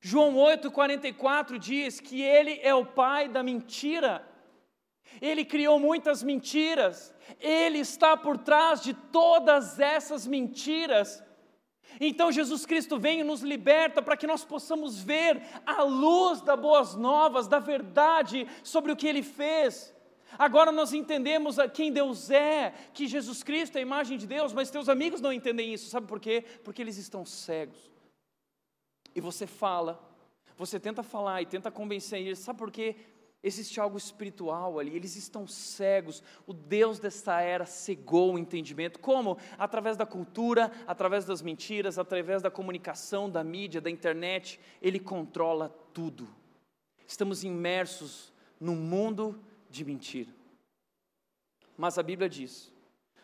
[0.00, 4.24] João 8,44 diz que ele é o pai da mentira.
[5.20, 11.20] Ele criou muitas mentiras, ele está por trás de todas essas mentiras.
[12.00, 16.58] Então Jesus Cristo vem e nos liberta para que nós possamos ver a luz das
[16.58, 19.94] boas novas, da verdade sobre o que ele fez.
[20.38, 24.70] Agora nós entendemos quem Deus é, que Jesus Cristo é a imagem de Deus, mas
[24.70, 26.44] teus amigos não entendem isso, sabe por quê?
[26.64, 27.90] Porque eles estão cegos.
[29.14, 29.98] E você fala,
[30.56, 32.96] você tenta falar e tenta convencer eles, sabe por quê?
[33.46, 36.20] Existe algo espiritual ali, eles estão cegos.
[36.48, 38.98] O Deus desta era cegou o entendimento.
[38.98, 39.38] Como?
[39.56, 44.58] Através da cultura, através das mentiras, através da comunicação, da mídia, da internet.
[44.82, 46.26] Ele controla tudo.
[47.06, 50.32] Estamos imersos num mundo de mentira.
[51.78, 52.72] Mas a Bíblia diz,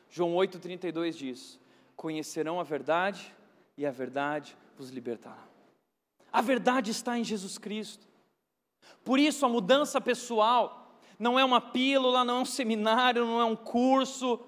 [0.09, 1.61] João 8,32 diz:
[1.97, 3.35] Conhecerão a verdade
[3.77, 5.49] e a verdade vos libertará.
[6.33, 8.12] A verdade está em Jesus Cristo.
[9.05, 13.45] Por isso, a mudança pessoal não é uma pílula, não é um seminário, não é
[13.45, 14.41] um curso,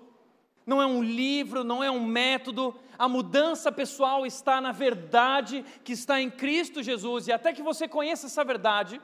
[0.67, 2.75] não é um livro, não é um método.
[2.99, 7.29] A mudança pessoal está na verdade que está em Cristo Jesus.
[7.29, 9.01] E até que você conheça essa verdade,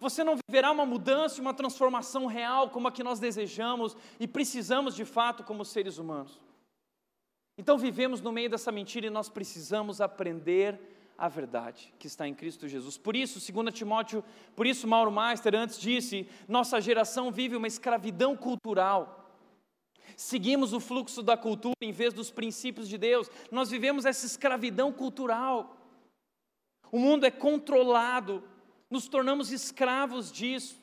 [0.00, 4.26] você não viverá uma mudança e uma transformação real como a que nós desejamos e
[4.26, 6.40] precisamos de fato como seres humanos.
[7.58, 12.34] Então vivemos no meio dessa mentira e nós precisamos aprender a verdade que está em
[12.34, 12.98] Cristo Jesus.
[12.98, 18.36] Por isso, 2 Timóteo, por isso Mauro Meister antes disse, nossa geração vive uma escravidão
[18.36, 19.24] cultural.
[20.16, 23.30] Seguimos o fluxo da cultura em vez dos princípios de Deus.
[23.50, 25.76] Nós vivemos essa escravidão cultural.
[26.90, 28.42] O mundo é controlado,
[28.90, 30.80] nos tornamos escravos disso.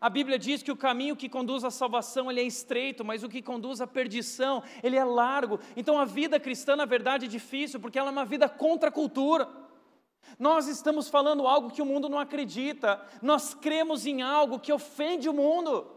[0.00, 3.28] A Bíblia diz que o caminho que conduz à salvação ele é estreito, mas o
[3.28, 5.58] que conduz à perdição ele é largo.
[5.76, 8.92] Então a vida cristã, na verdade, é difícil, porque ela é uma vida contra a
[8.92, 9.48] cultura.
[10.38, 15.28] Nós estamos falando algo que o mundo não acredita, nós cremos em algo que ofende
[15.28, 15.92] o mundo.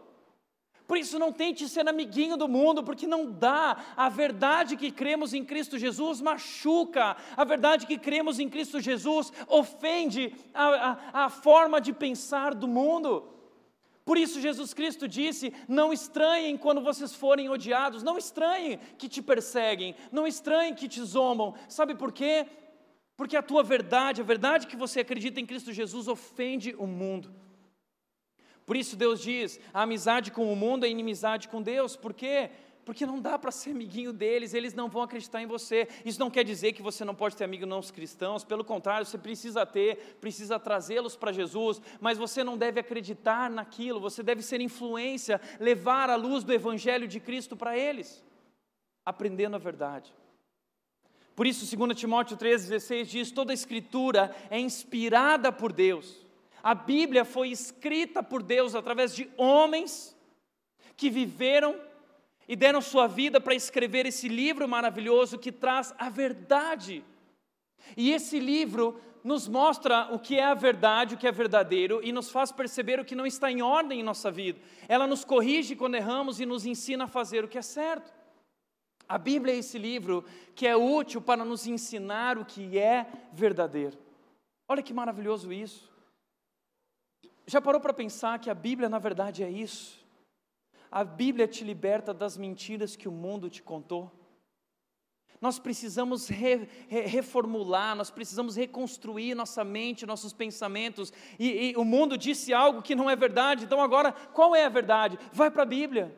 [0.86, 3.76] Por isso, não tente ser amiguinho do mundo, porque não dá.
[3.96, 7.16] A verdade que cremos em Cristo Jesus machuca.
[7.36, 12.66] A verdade que cremos em Cristo Jesus ofende a, a, a forma de pensar do
[12.66, 13.39] mundo.
[14.10, 19.22] Por isso, Jesus Cristo disse: Não estranhem quando vocês forem odiados, não estranhem que te
[19.22, 21.54] perseguem, não estranhem que te zombam.
[21.68, 22.44] Sabe por quê?
[23.16, 27.32] Porque a tua verdade, a verdade que você acredita em Cristo Jesus, ofende o mundo.
[28.66, 31.94] Por isso Deus diz: a amizade com o mundo é inimizade com Deus.
[31.94, 32.50] Por quê?
[33.06, 35.88] Não dá para ser amiguinho deles, eles não vão acreditar em você.
[36.04, 39.18] Isso não quer dizer que você não pode ter amigos não cristãos, pelo contrário, você
[39.18, 44.60] precisa ter, precisa trazê-los para Jesus, mas você não deve acreditar naquilo, você deve ser
[44.60, 48.24] influência, levar a luz do Evangelho de Cristo para eles,
[49.04, 50.12] aprendendo a verdade.
[51.34, 56.28] Por isso, 2 Timóteo 3,16 diz: toda a escritura é inspirada por Deus
[56.62, 60.16] a Bíblia foi escrita por Deus através de homens
[60.96, 61.78] que viveram
[62.50, 67.04] e deram sua vida para escrever esse livro maravilhoso que traz a verdade.
[67.96, 72.10] E esse livro nos mostra o que é a verdade, o que é verdadeiro e
[72.10, 74.58] nos faz perceber o que não está em ordem em nossa vida.
[74.88, 78.12] Ela nos corrige quando erramos e nos ensina a fazer o que é certo.
[79.08, 83.96] A Bíblia é esse livro que é útil para nos ensinar o que é verdadeiro.
[84.66, 85.88] Olha que maravilhoso isso.
[87.46, 89.99] Já parou para pensar que a Bíblia, na verdade, é isso?
[90.90, 94.10] A Bíblia te liberta das mentiras que o mundo te contou.
[95.40, 101.12] Nós precisamos re, re, reformular, nós precisamos reconstruir nossa mente, nossos pensamentos.
[101.38, 104.68] E, e o mundo disse algo que não é verdade, então agora, qual é a
[104.68, 105.18] verdade?
[105.32, 106.14] Vai para a Bíblia.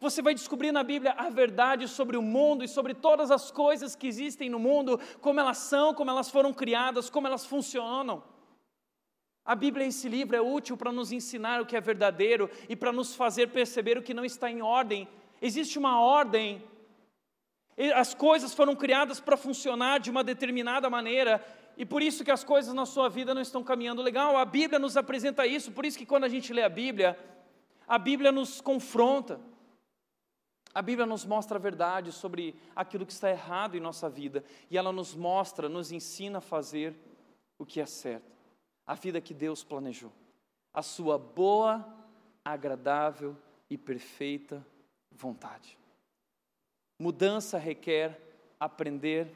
[0.00, 3.96] Você vai descobrir na Bíblia a verdade sobre o mundo e sobre todas as coisas
[3.96, 8.22] que existem no mundo, como elas são, como elas foram criadas, como elas funcionam.
[9.48, 12.92] A Bíblia, esse livro, é útil para nos ensinar o que é verdadeiro e para
[12.92, 15.08] nos fazer perceber o que não está em ordem.
[15.40, 16.62] Existe uma ordem,
[17.94, 21.42] as coisas foram criadas para funcionar de uma determinada maneira,
[21.78, 24.36] e por isso que as coisas na sua vida não estão caminhando legal.
[24.36, 27.18] A Bíblia nos apresenta isso, por isso que quando a gente lê a Bíblia,
[27.86, 29.40] a Bíblia nos confronta.
[30.74, 34.76] A Bíblia nos mostra a verdade sobre aquilo que está errado em nossa vida, e
[34.76, 36.94] ela nos mostra, nos ensina a fazer
[37.58, 38.37] o que é certo
[38.88, 40.10] a vida que Deus planejou,
[40.72, 41.86] a sua boa,
[42.42, 43.36] agradável
[43.68, 44.66] e perfeita
[45.12, 45.76] vontade.
[46.98, 48.18] Mudança requer
[48.58, 49.28] aprender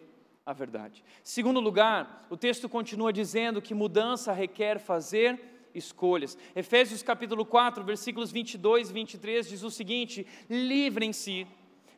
[0.46, 1.04] a verdade.
[1.22, 6.36] Segundo lugar, o texto continua dizendo que mudança requer fazer escolhas.
[6.56, 11.46] Efésios capítulo 4, versículos 22 e 23 diz o seguinte: livrem-se,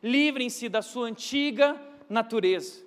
[0.03, 2.83] livrem-se da sua antiga natureza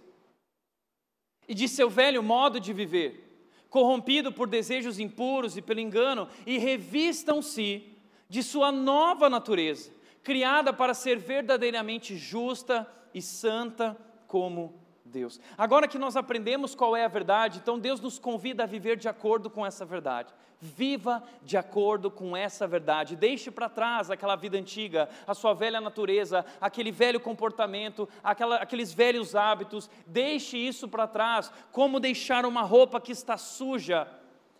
[1.48, 3.27] e de seu velho modo de viver
[3.68, 7.92] corrompido por desejos impuros e pelo engano, e revistam-se
[8.28, 9.90] de sua nova natureza,
[10.22, 13.96] criada para ser verdadeiramente justa e santa
[14.26, 15.40] como Deus.
[15.56, 19.08] Agora que nós aprendemos qual é a verdade, então Deus nos convida a viver de
[19.08, 20.32] acordo com essa verdade.
[20.60, 23.14] Viva de acordo com essa verdade.
[23.14, 28.92] Deixe para trás aquela vida antiga, a sua velha natureza, aquele velho comportamento, aquela, aqueles
[28.92, 29.88] velhos hábitos.
[30.06, 31.52] Deixe isso para trás.
[31.70, 34.08] Como deixar uma roupa que está suja,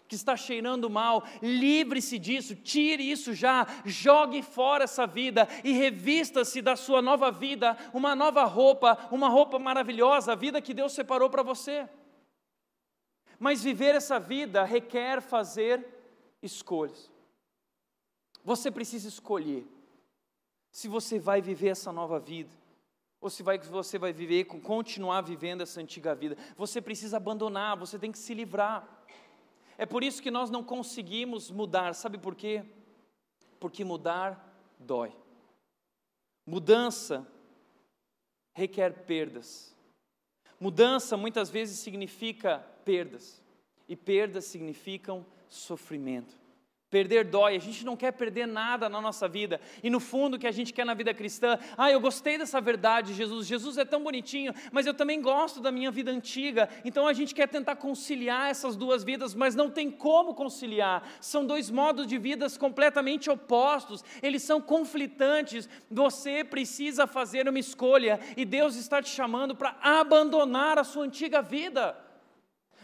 [0.09, 6.63] que está cheirando mal, livre-se disso, tire isso já, jogue fora essa vida e revista-se
[6.63, 11.29] da sua nova vida, uma nova roupa, uma roupa maravilhosa, a vida que Deus separou
[11.29, 11.89] para você.
[13.39, 15.87] Mas viver essa vida requer fazer
[16.43, 17.11] escolhas.
[18.43, 19.67] Você precisa escolher
[20.71, 22.51] se você vai viver essa nova vida
[23.21, 26.37] ou se vai, você vai viver, continuar vivendo essa antiga vida.
[26.57, 28.98] Você precisa abandonar, você tem que se livrar.
[29.79, 32.65] É por isso que nós não conseguimos mudar, sabe por quê?
[33.61, 34.45] Porque mudar
[34.79, 35.17] dói.
[36.45, 37.27] Mudança
[38.53, 39.77] requer perdas.
[40.59, 43.41] Mudança muitas vezes significa perdas,
[43.89, 46.37] e perdas significam sofrimento.
[46.91, 50.39] Perder dói, a gente não quer perder nada na nossa vida, e no fundo o
[50.39, 53.85] que a gente quer na vida cristã, ah, eu gostei dessa verdade, Jesus, Jesus é
[53.85, 57.77] tão bonitinho, mas eu também gosto da minha vida antiga, então a gente quer tentar
[57.77, 63.29] conciliar essas duas vidas, mas não tem como conciliar, são dois modos de vidas completamente
[63.29, 69.77] opostos, eles são conflitantes, você precisa fazer uma escolha, e Deus está te chamando para
[69.83, 72.08] abandonar a sua antiga vida.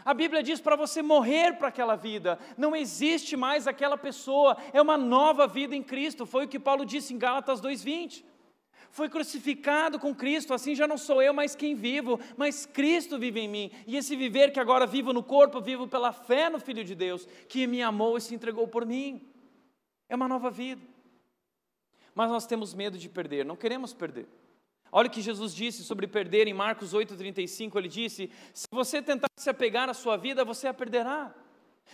[0.05, 4.79] A Bíblia diz para você morrer para aquela vida, não existe mais aquela pessoa, é
[4.79, 8.23] uma nova vida em Cristo, foi o que Paulo disse em Gálatas 2,20.
[8.91, 13.39] Foi crucificado com Cristo, assim já não sou eu mais quem vivo, mas Cristo vive
[13.39, 13.71] em mim.
[13.87, 17.27] E esse viver que agora vivo no corpo, vivo pela fé no Filho de Deus,
[17.49, 19.27] que me amou e se entregou por mim.
[20.07, 20.81] É uma nova vida.
[22.13, 24.27] mas nós temos medo de perder, não queremos perder.
[24.97, 27.75] Olha o que Jesus disse sobre perder em Marcos 8,35.
[27.75, 31.35] Ele disse: Se você tentar se apegar à sua vida, você a perderá.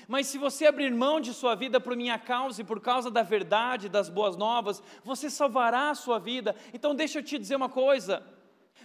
[0.07, 3.23] Mas se você abrir mão de sua vida por minha causa e por causa da
[3.23, 6.55] verdade, das boas novas, você salvará a sua vida.
[6.75, 8.23] Então, deixa eu te dizer uma coisa: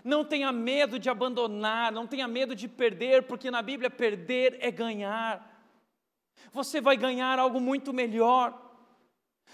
[0.03, 4.71] não tenha medo de abandonar, não tenha medo de perder, porque na Bíblia perder é
[4.71, 5.62] ganhar.
[6.55, 8.59] Você vai ganhar algo muito melhor.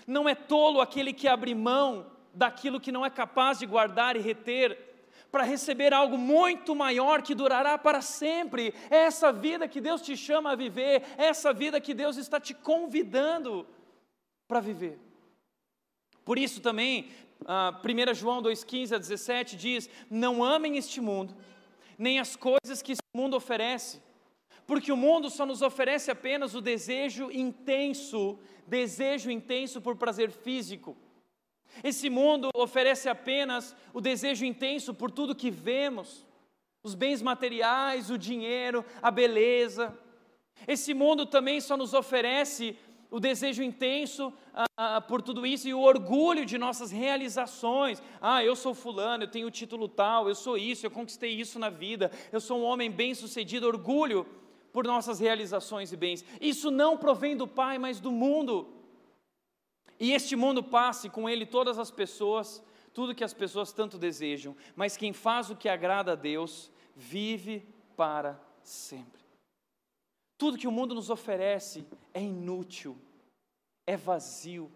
[0.06, 4.20] Não é tolo aquele que abre mão daquilo que não é capaz de guardar e
[4.20, 4.92] reter,
[5.30, 8.74] para receber algo muito maior que durará para sempre.
[8.90, 12.38] É essa vida que Deus te chama a viver, é essa vida que Deus está
[12.38, 13.66] te convidando
[14.46, 14.98] para viver.
[16.22, 17.10] Por isso também,
[17.40, 21.34] uh, 1 João 2,15 a 17 diz: Não amem este mundo,
[21.96, 24.02] nem as coisas que este mundo oferece,
[24.66, 30.94] porque o mundo só nos oferece apenas o desejo intenso, desejo intenso por prazer físico
[31.82, 36.26] esse mundo oferece apenas o desejo intenso por tudo que vemos,
[36.82, 39.96] os bens materiais, o dinheiro, a beleza.
[40.66, 42.76] Esse mundo também só nos oferece
[43.10, 48.02] o desejo intenso ah, ah, por tudo isso e o orgulho de nossas realizações.
[48.20, 51.58] Ah, eu sou fulano, eu tenho o título tal, eu sou isso, eu conquistei isso
[51.58, 53.66] na vida, eu sou um homem bem-sucedido.
[53.66, 54.26] Orgulho
[54.72, 56.24] por nossas realizações e bens.
[56.40, 58.81] Isso não provém do Pai, mas do mundo.
[60.02, 62.60] E este mundo passe com ele todas as pessoas,
[62.92, 67.64] tudo que as pessoas tanto desejam, mas quem faz o que agrada a Deus vive
[67.96, 69.22] para sempre.
[70.36, 72.98] Tudo que o mundo nos oferece é inútil,
[73.86, 74.72] é vazio.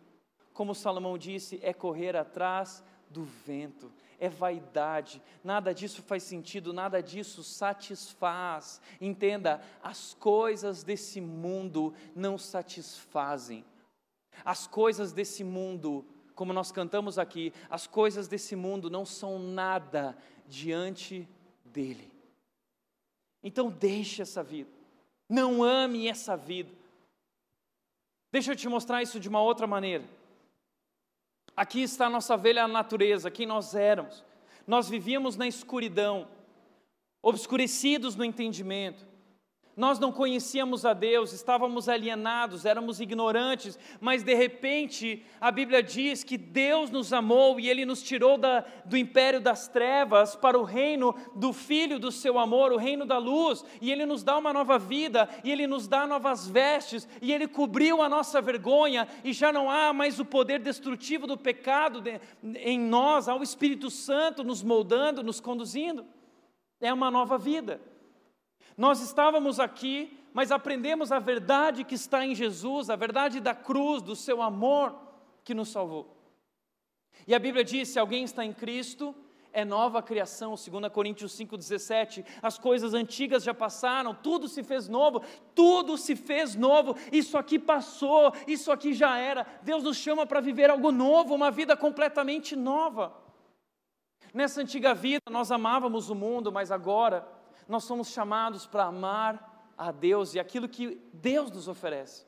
[0.53, 7.03] Como Salomão disse, é correr atrás do vento, é vaidade, nada disso faz sentido, nada
[7.03, 8.81] disso satisfaz.
[9.01, 13.65] Entenda, as coisas desse mundo não satisfazem.
[14.45, 20.17] As coisas desse mundo, como nós cantamos aqui, as coisas desse mundo não são nada
[20.47, 21.29] diante
[21.65, 22.13] dele.
[23.43, 24.71] Então deixe essa vida.
[25.29, 26.71] Não ame essa vida.
[28.31, 30.05] Deixa eu te mostrar isso de uma outra maneira.
[31.57, 34.25] Aqui está a nossa velha natureza, quem nós éramos.
[34.67, 36.29] Nós vivíamos na escuridão,
[37.23, 39.07] obscurecidos no entendimento
[39.77, 46.25] nós não conhecíamos a Deus, estávamos alienados, éramos ignorantes, mas de repente a Bíblia diz
[46.25, 50.63] que Deus nos amou e Ele nos tirou da, do império das trevas para o
[50.63, 54.51] reino do Filho do seu amor, o reino da luz, e Ele nos dá uma
[54.51, 59.31] nova vida, e Ele nos dá novas vestes, e Ele cobriu a nossa vergonha, e
[59.35, 62.19] já não há mais o poder destrutivo do pecado de,
[62.61, 66.07] em nós, há o Espírito Santo nos moldando, nos conduzindo.
[66.81, 67.79] É uma nova vida.
[68.77, 74.03] Nós estávamos aqui, mas aprendemos a verdade que está em Jesus, a verdade da cruz,
[74.03, 74.95] do seu amor
[75.43, 76.15] que nos salvou.
[77.27, 79.15] E a Bíblia diz: se alguém está em Cristo,
[79.51, 82.23] é nova criação, 2 Coríntios 5,17.
[82.43, 85.23] As coisas antigas já passaram, tudo se fez novo,
[85.55, 89.47] tudo se fez novo, isso aqui passou, isso aqui já era.
[89.63, 93.17] Deus nos chama para viver algo novo, uma vida completamente nova.
[94.35, 97.36] Nessa antiga vida nós amávamos o mundo, mas agora
[97.69, 102.25] nós somos chamados para amar a Deus e aquilo que Deus nos oferece.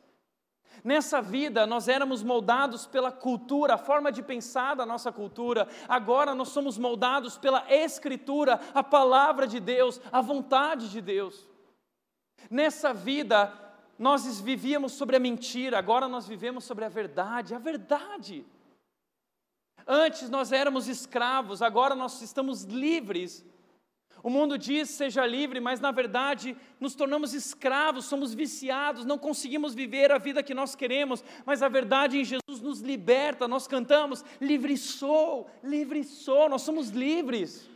[0.84, 5.66] Nessa vida, nós éramos moldados pela cultura, a forma de pensar da nossa cultura.
[5.88, 11.48] Agora, nós somos moldados pela Escritura, a palavra de Deus, a vontade de Deus.
[12.48, 13.52] Nessa vida,
[13.98, 18.46] nós vivíamos sobre a mentira, agora nós vivemos sobre a verdade, a verdade.
[19.86, 23.44] Antes nós éramos escravos, agora nós estamos livres
[24.22, 29.74] o mundo diz seja livre, mas na verdade nos tornamos escravos, somos viciados, não conseguimos
[29.74, 33.46] viver a vida que nós queremos, mas a verdade em Jesus nos liberta.
[33.46, 37.68] Nós cantamos: Livre sou, livre sou, nós somos livres.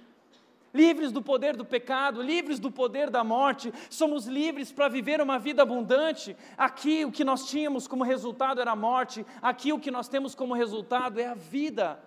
[0.75, 5.39] Livres do poder do pecado, livres do poder da morte, somos livres para viver uma
[5.39, 6.35] vida abundante.
[6.57, 10.35] Aqui o que nós tínhamos como resultado era a morte, aqui o que nós temos
[10.35, 12.01] como resultado é a vida.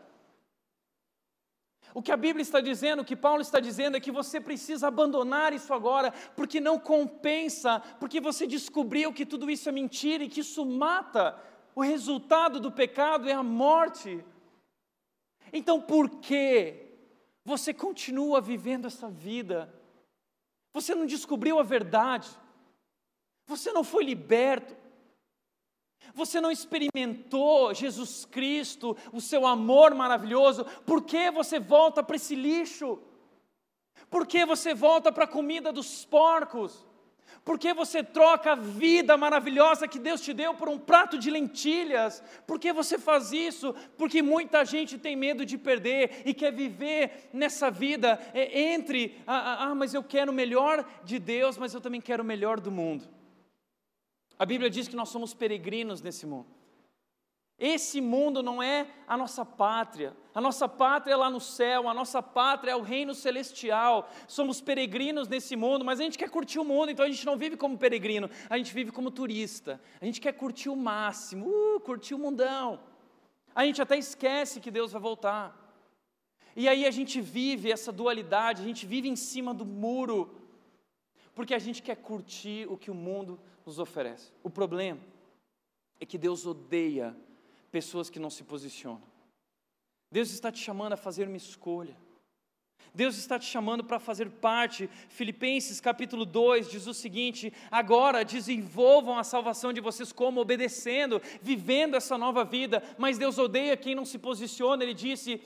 [1.96, 4.90] O que a Bíblia está dizendo, o que Paulo está dizendo é que você precisa
[4.90, 10.28] abandonar isso agora, porque não compensa, porque você descobriu que tudo isso é mentira e
[10.28, 11.42] que isso mata.
[11.74, 14.22] O resultado do pecado é a morte.
[15.54, 16.86] Então por que
[17.46, 19.74] você continua vivendo essa vida?
[20.74, 22.30] Você não descobriu a verdade,
[23.48, 24.76] você não foi liberto,
[26.16, 32.36] você não experimentou Jesus Cristo, o seu amor maravilhoso, por que você volta para esse
[32.36, 33.00] lixo?
[34.10, 36.86] Por que você volta para a comida dos porcos?
[37.44, 41.30] Por que você troca a vida maravilhosa que Deus te deu por um prato de
[41.30, 42.24] lentilhas?
[42.48, 43.76] Por que você faz isso?
[43.98, 49.36] Porque muita gente tem medo de perder e quer viver nessa vida é, entre, ah,
[49.38, 52.60] ah, ah, mas eu quero o melhor de Deus, mas eu também quero o melhor
[52.60, 53.08] do mundo.
[54.38, 56.48] A Bíblia diz que nós somos peregrinos nesse mundo.
[57.58, 60.16] Esse mundo não é a nossa pátria.
[60.34, 64.10] A nossa pátria é lá no céu, a nossa pátria é o reino celestial.
[64.28, 67.38] Somos peregrinos nesse mundo, mas a gente quer curtir o mundo, então a gente não
[67.38, 69.82] vive como peregrino, a gente vive como turista.
[70.02, 72.82] A gente quer curtir o máximo, uh, curtir o mundão.
[73.56, 75.66] A gente até esquece que Deus vai voltar.
[76.58, 80.34] E aí a gente vive essa dualidade, a gente vive em cima do muro,
[81.36, 84.32] porque a gente quer curtir o que o mundo nos oferece.
[84.42, 85.02] O problema
[86.00, 87.16] é que Deus odeia
[87.70, 89.04] pessoas que não se posicionam.
[90.10, 91.96] Deus está te chamando a fazer uma escolha.
[92.94, 94.90] Deus está te chamando para fazer parte.
[95.10, 101.96] Filipenses capítulo 2 diz o seguinte: agora desenvolvam a salvação de vocês como obedecendo, vivendo
[101.96, 102.82] essa nova vida.
[102.98, 104.82] Mas Deus odeia quem não se posiciona.
[104.82, 105.42] Ele disse: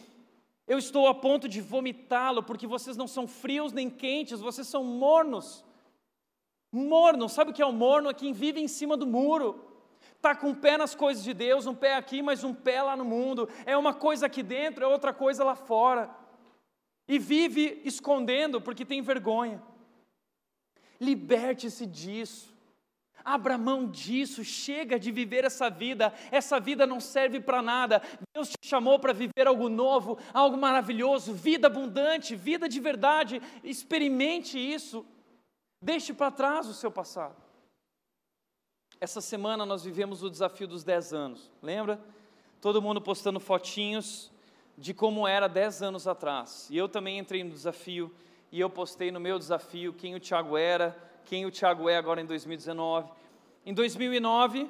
[0.67, 4.83] Eu estou a ponto de vomitá-lo, porque vocês não são frios nem quentes, vocês são
[4.83, 5.65] mornos.
[6.71, 8.09] Morno, sabe o que é o morno?
[8.09, 9.65] É quem vive em cima do muro.
[10.15, 12.95] Está com um pé nas coisas de Deus, um pé aqui, mas um pé lá
[12.95, 13.49] no mundo.
[13.65, 16.09] É uma coisa aqui dentro, é outra coisa lá fora.
[17.07, 19.61] E vive escondendo porque tem vergonha.
[20.99, 22.53] Liberte-se disso.
[23.23, 26.13] Abra mão disso, chega de viver essa vida.
[26.31, 28.01] Essa vida não serve para nada.
[28.33, 33.41] Deus te chamou para viver algo novo, algo maravilhoso, vida abundante, vida de verdade.
[33.63, 35.05] Experimente isso.
[35.81, 37.35] Deixe para trás o seu passado.
[38.99, 41.99] Essa semana nós vivemos o desafio dos 10 anos, lembra?
[42.59, 44.29] Todo mundo postando fotinhos
[44.77, 46.67] de como era 10 anos atrás.
[46.69, 48.13] E eu também entrei no desafio
[48.51, 52.19] e eu postei no meu desafio quem o Tiago era, quem o Tiago é agora
[52.19, 53.09] em 2019.
[53.65, 54.69] Em 2009,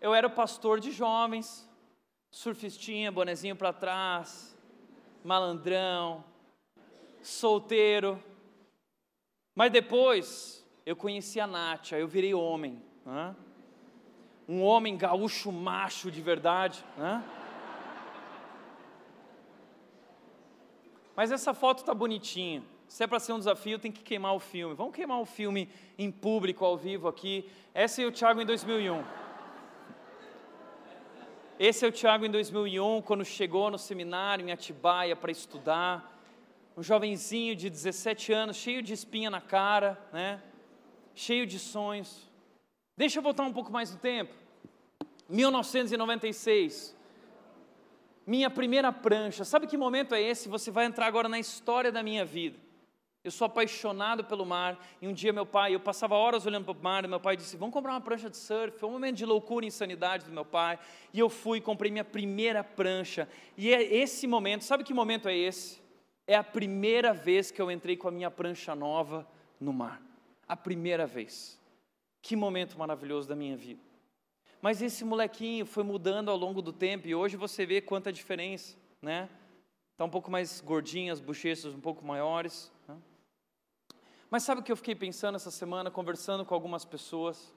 [0.00, 1.68] eu era pastor de jovens,
[2.30, 4.56] surfistinha, bonezinho para trás,
[5.24, 6.24] malandrão,
[7.22, 8.22] solteiro.
[9.54, 12.82] Mas depois eu conheci a Nátia, eu virei homem.
[13.04, 13.34] Né?
[14.48, 16.84] Um homem gaúcho macho de verdade.
[16.96, 17.22] Né?
[21.14, 22.62] Mas essa foto está bonitinha.
[22.88, 24.74] Se é para ser um desafio, tem que queimar o filme.
[24.74, 27.48] Vamos queimar o filme em público, ao vivo aqui.
[27.74, 29.04] Esse é o Thiago em 2001.
[31.56, 36.19] Esse é o Thiago em 2001, quando chegou no seminário em Atibaia para estudar.
[36.76, 40.42] Um jovenzinho de 17 anos, cheio de espinha na cara, né?
[41.14, 42.28] cheio de sonhos.
[42.96, 44.34] Deixa eu voltar um pouco mais no tempo.
[45.28, 46.96] 1996.
[48.26, 49.44] Minha primeira prancha.
[49.44, 50.48] Sabe que momento é esse?
[50.48, 52.58] Você vai entrar agora na história da minha vida.
[53.22, 54.78] Eu sou apaixonado pelo mar.
[55.00, 57.36] E um dia meu pai, eu passava horas olhando para o mar, e meu pai
[57.36, 58.78] disse: Vamos comprar uma prancha de surf.
[58.78, 60.78] Foi um momento de loucura e insanidade do meu pai.
[61.12, 63.28] E eu fui comprei minha primeira prancha.
[63.58, 65.80] E é esse momento, sabe que momento é esse?
[66.30, 69.26] É a primeira vez que eu entrei com a minha prancha nova
[69.58, 70.00] no mar.
[70.46, 71.58] A primeira vez.
[72.22, 73.82] Que momento maravilhoso da minha vida.
[74.62, 78.76] Mas esse molequinho foi mudando ao longo do tempo e hoje você vê quanta diferença,
[79.02, 79.28] né?
[79.90, 82.70] Está um pouco mais gordinho, as bochechas um pouco maiores.
[82.86, 82.96] Né?
[84.30, 87.52] Mas sabe o que eu fiquei pensando essa semana, conversando com algumas pessoas?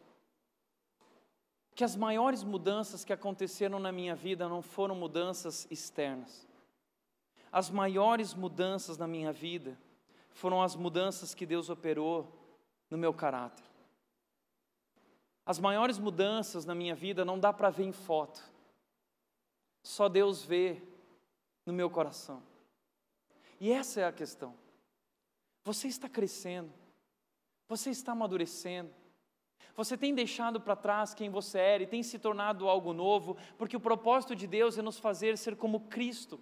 [1.76, 6.52] Que as maiores mudanças que aconteceram na minha vida não foram mudanças externas.
[7.54, 9.78] As maiores mudanças na minha vida
[10.32, 12.28] foram as mudanças que Deus operou
[12.90, 13.64] no meu caráter.
[15.46, 18.42] As maiores mudanças na minha vida não dá para ver em foto.
[19.84, 20.82] Só Deus vê
[21.64, 22.42] no meu coração.
[23.60, 24.56] E essa é a questão.
[25.64, 26.74] Você está crescendo.
[27.70, 28.92] Você está amadurecendo.
[29.76, 33.78] Você tem deixado para trás quem você era e tem se tornado algo novo, porque
[33.78, 36.42] o propósito de Deus é nos fazer ser como Cristo.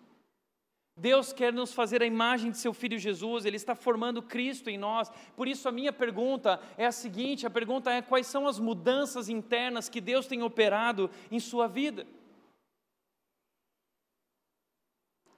[1.01, 4.77] Deus quer nos fazer a imagem de seu filho Jesus, ele está formando Cristo em
[4.77, 5.09] nós.
[5.35, 9.27] Por isso a minha pergunta é a seguinte, a pergunta é quais são as mudanças
[9.27, 12.05] internas que Deus tem operado em sua vida?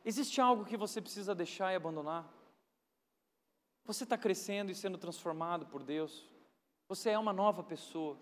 [0.03, 2.29] Existe algo que você precisa deixar e abandonar?
[3.85, 6.29] Você está crescendo e sendo transformado por Deus.
[6.89, 8.17] Você é uma nova pessoa.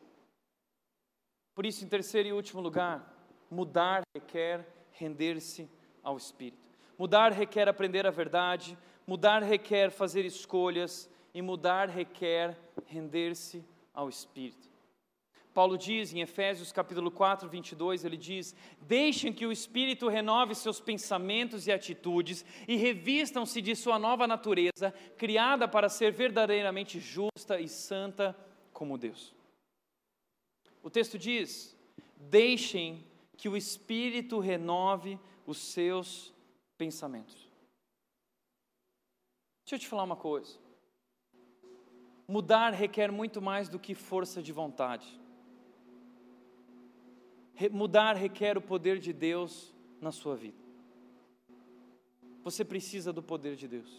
[1.56, 3.12] Por isso, em terceiro e último lugar,
[3.50, 5.68] mudar requer render-se
[6.04, 6.71] ao Espírito.
[7.02, 8.78] Mudar requer aprender a verdade,
[9.08, 14.70] mudar requer fazer escolhas e mudar requer render-se ao Espírito.
[15.52, 20.80] Paulo diz em Efésios capítulo 4, 22, ele diz: Deixem que o Espírito renove seus
[20.80, 27.68] pensamentos e atitudes e revistam-se de sua nova natureza, criada para ser verdadeiramente justa e
[27.68, 28.38] santa
[28.72, 29.34] como Deus.
[30.84, 31.76] O texto diz:
[32.16, 33.04] deixem
[33.36, 36.32] que o Espírito renove os seus
[36.82, 37.36] pensamentos.
[39.64, 40.58] Deixa eu te falar uma coisa.
[42.28, 45.08] Mudar requer muito mais do que força de vontade.
[47.72, 50.58] Mudar requer o poder de Deus na sua vida.
[52.44, 53.92] Você precisa do poder de Deus.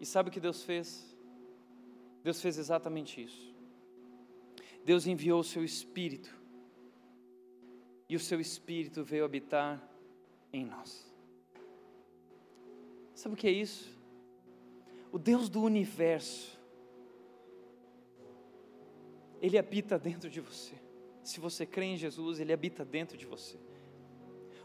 [0.00, 1.14] E sabe o que Deus fez?
[2.24, 3.54] Deus fez exatamente isso.
[4.82, 6.34] Deus enviou o seu Espírito.
[8.08, 9.89] E o seu Espírito veio habitar
[10.52, 11.10] em nós.
[13.14, 13.90] Sabe o que é isso?
[15.12, 16.58] O Deus do universo,
[19.40, 20.74] Ele habita dentro de você.
[21.22, 23.58] Se você crê em Jesus, Ele habita dentro de você.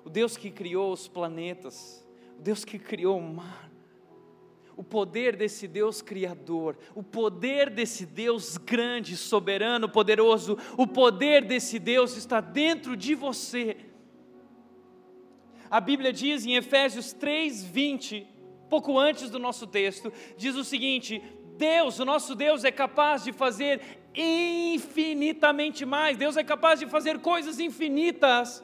[0.03, 2.07] O Deus que criou os planetas,
[2.37, 3.71] o Deus que criou o mar,
[4.77, 11.79] o poder desse Deus criador, o poder desse Deus grande, soberano, poderoso, o poder desse
[11.79, 13.77] Deus está dentro de você.
[15.69, 18.27] A Bíblia diz em Efésios 3:20,
[18.69, 21.21] pouco antes do nosso texto, diz o seguinte:
[21.57, 23.81] Deus, o nosso Deus é capaz de fazer
[24.13, 26.17] infinitamente mais.
[26.17, 28.63] Deus é capaz de fazer coisas infinitas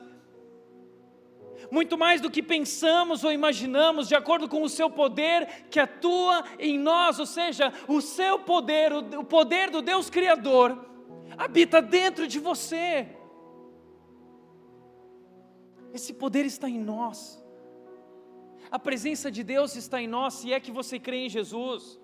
[1.69, 6.43] muito mais do que pensamos ou imaginamos, de acordo com o seu poder que atua
[6.59, 10.85] em nós, ou seja, o seu poder, o poder do Deus Criador,
[11.37, 13.07] habita dentro de você.
[15.93, 17.41] Esse poder está em nós.
[18.69, 21.99] A presença de Deus está em nós, se é que você crê em Jesus.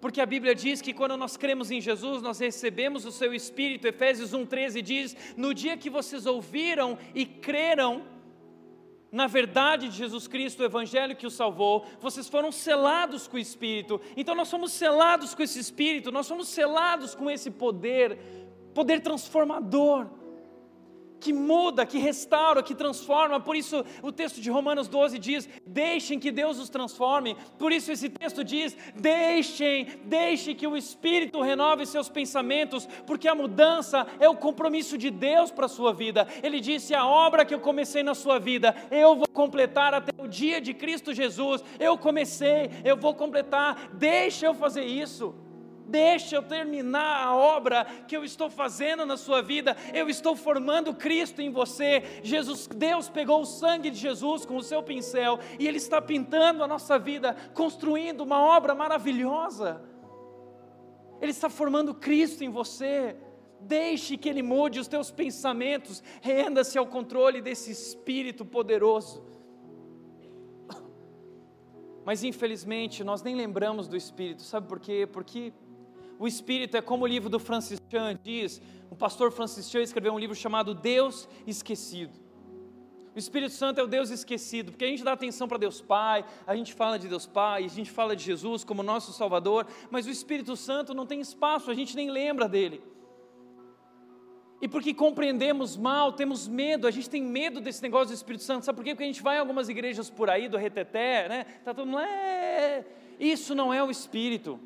[0.00, 3.86] Porque a Bíblia diz que quando nós cremos em Jesus, nós recebemos o seu Espírito.
[3.86, 8.02] Efésios 1,13 diz: No dia que vocês ouviram e creram,
[9.10, 13.40] na verdade de Jesus Cristo, o Evangelho que o salvou, vocês foram selados com o
[13.40, 14.00] Espírito.
[14.16, 18.18] Então nós somos selados com esse Espírito, nós somos selados com esse poder,
[18.74, 20.08] poder transformador
[21.20, 23.40] que muda, que restaura, que transforma.
[23.40, 27.36] Por isso o texto de Romanos 12 diz: "Deixem que Deus os transforme".
[27.58, 33.34] Por isso esse texto diz: "Deixem, deixem que o Espírito renove seus pensamentos, porque a
[33.34, 36.26] mudança é o compromisso de Deus para a sua vida".
[36.42, 40.28] Ele disse: "A obra que eu comecei na sua vida, eu vou completar até o
[40.28, 41.62] dia de Cristo Jesus.
[41.78, 43.90] Eu comecei, eu vou completar.
[43.94, 45.45] Deixa eu fazer isso".
[45.88, 49.76] Deixa eu terminar a obra que eu estou fazendo na sua vida.
[49.94, 52.02] Eu estou formando Cristo em você.
[52.24, 56.64] Jesus, Deus pegou o sangue de Jesus com o seu pincel e ele está pintando
[56.64, 59.80] a nossa vida, construindo uma obra maravilhosa.
[61.20, 63.16] Ele está formando Cristo em você.
[63.60, 66.02] Deixe que ele mude os teus pensamentos.
[66.20, 69.24] Renda-se ao controle desse espírito poderoso.
[72.04, 75.08] Mas infelizmente nós nem lembramos do Espírito, sabe por quê?
[75.12, 75.52] Porque
[76.18, 78.60] o Espírito é como o livro do Francis Chan diz,
[78.90, 82.26] o pastor Francis Chan escreveu um livro chamado Deus Esquecido.
[83.14, 86.22] O Espírito Santo é o Deus esquecido, porque a gente dá atenção para Deus Pai,
[86.46, 90.06] a gente fala de Deus Pai, a gente fala de Jesus como nosso Salvador, mas
[90.06, 92.82] o Espírito Santo não tem espaço, a gente nem lembra dele.
[94.60, 98.66] E porque compreendemos mal, temos medo, a gente tem medo desse negócio do Espírito Santo,
[98.66, 98.90] sabe por quê?
[98.90, 101.44] Porque a gente vai em algumas igrejas por aí, do reteté, né?
[101.64, 102.84] Tá todo mundo, é...
[103.18, 104.60] isso não é o Espírito.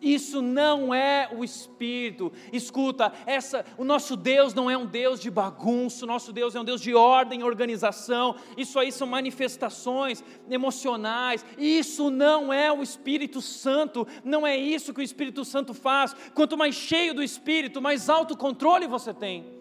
[0.00, 2.30] Isso não é o Espírito.
[2.52, 6.60] Escuta, essa, o nosso Deus não é um Deus de bagunça, o nosso Deus é
[6.60, 8.36] um Deus de ordem, organização.
[8.56, 11.44] Isso aí são manifestações emocionais.
[11.56, 14.06] Isso não é o Espírito Santo.
[14.22, 16.14] Não é isso que o Espírito Santo faz.
[16.34, 19.55] Quanto mais cheio do Espírito, mais autocontrole você tem.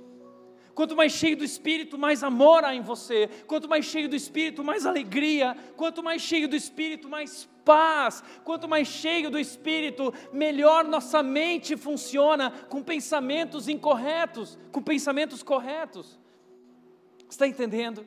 [0.76, 3.30] Quanto mais cheio do Espírito, mais amor há em você.
[3.48, 5.56] Quanto mais cheio do Espírito, mais alegria.
[5.78, 8.22] Quanto mais cheio do Espírito, mais paz.
[8.44, 16.20] Quanto mais cheio do Espírito, melhor nossa mente funciona com pensamentos incorretos, com pensamentos corretos.
[17.30, 18.06] Está entendendo?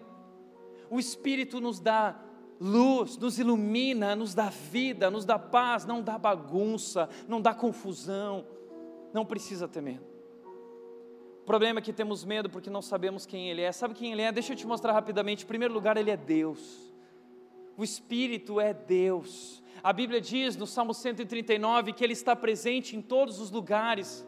[0.90, 2.20] O Espírito nos dá
[2.60, 8.44] luz, nos ilumina, nos dá vida, nos dá paz, não dá bagunça, não dá confusão.
[9.14, 10.07] Não precisa ter medo
[11.48, 13.72] problema é que temos medo porque não sabemos quem Ele é.
[13.72, 14.30] Sabe quem Ele é?
[14.30, 15.44] Deixa eu te mostrar rapidamente.
[15.44, 16.92] Em primeiro lugar, Ele é Deus.
[17.74, 19.62] O Espírito é Deus.
[19.82, 24.26] A Bíblia diz no Salmo 139 que Ele está presente em todos os lugares.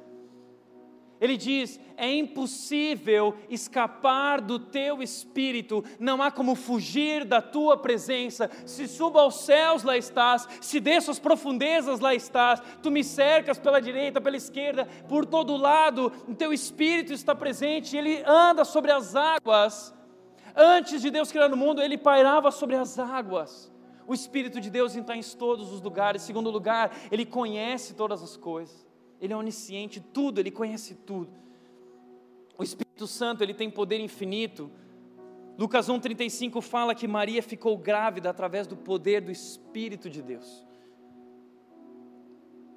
[1.21, 8.51] Ele diz: é impossível escapar do teu espírito, não há como fugir da tua presença.
[8.64, 12.62] Se suba aos céus, lá estás, se desça às profundezas, lá estás.
[12.83, 17.97] Tu me cercas pela direita, pela esquerda, por todo lado, o teu espírito está presente,
[17.97, 19.95] ele anda sobre as águas.
[20.57, 23.71] Antes de Deus criar o mundo, ele pairava sobre as águas.
[24.07, 26.23] O Espírito de Deus está em todos os lugares.
[26.23, 28.89] Segundo lugar, ele conhece todas as coisas.
[29.21, 31.31] Ele é onisciente, tudo, ele conhece tudo.
[32.57, 34.71] O Espírito Santo, ele tem poder infinito.
[35.59, 40.66] Lucas 1:35 fala que Maria ficou grávida através do poder do Espírito de Deus.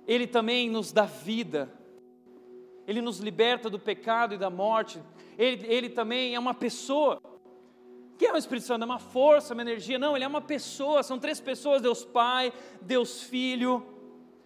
[0.06, 1.72] Ele também nos dá vida.
[2.86, 5.02] Ele nos liberta do pecado e da morte.
[5.38, 7.22] Ele, ele também é uma pessoa.
[8.18, 8.84] que é o Espírito Santo?
[8.84, 9.98] É uma força, uma energia?
[9.98, 11.04] Não, ele é uma pessoa.
[11.04, 13.86] São três pessoas: Deus Pai, Deus Filho,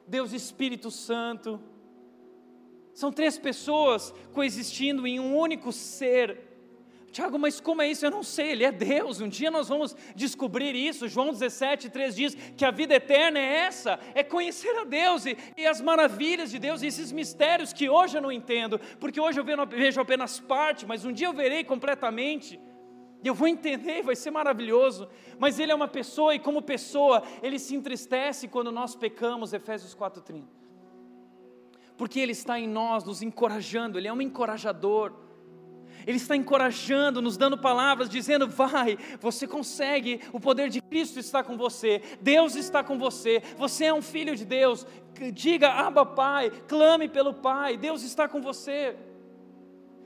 [0.07, 1.59] Deus Espírito Santo.
[2.97, 6.39] São três pessoas coexistindo em um único ser.
[7.11, 8.03] Tiago, mas como é isso?
[8.03, 9.21] Eu não sei, Ele é Deus.
[9.21, 11.07] Um dia nós vamos descobrir isso.
[11.07, 15.37] João 17, 3 diz que a vida eterna é essa: é conhecer a Deus e,
[15.55, 19.39] e as maravilhas de Deus, e esses mistérios que hoje eu não entendo, porque hoje
[19.39, 22.59] eu vejo apenas parte, mas um dia eu verei completamente.
[23.23, 25.07] Eu vou entender, vai ser maravilhoso.
[25.37, 29.95] Mas Ele é uma pessoa, e como pessoa, Ele se entristece quando nós pecamos, Efésios
[29.95, 30.56] 4,30
[31.97, 35.11] porque Ele está em nós, nos encorajando, Ele é um encorajador.
[36.05, 41.43] Ele está encorajando, nos dando palavras, dizendo: vai, você consegue, o poder de Cristo está
[41.43, 44.85] com você, Deus está com você, você é um filho de Deus.
[45.33, 48.95] Diga, Abba Pai, clame pelo Pai, Deus está com você.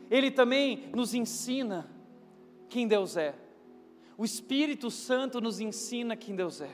[0.09, 1.87] Ele também nos ensina
[2.67, 3.35] quem Deus é.
[4.17, 6.69] O Espírito Santo nos ensina quem Deus é.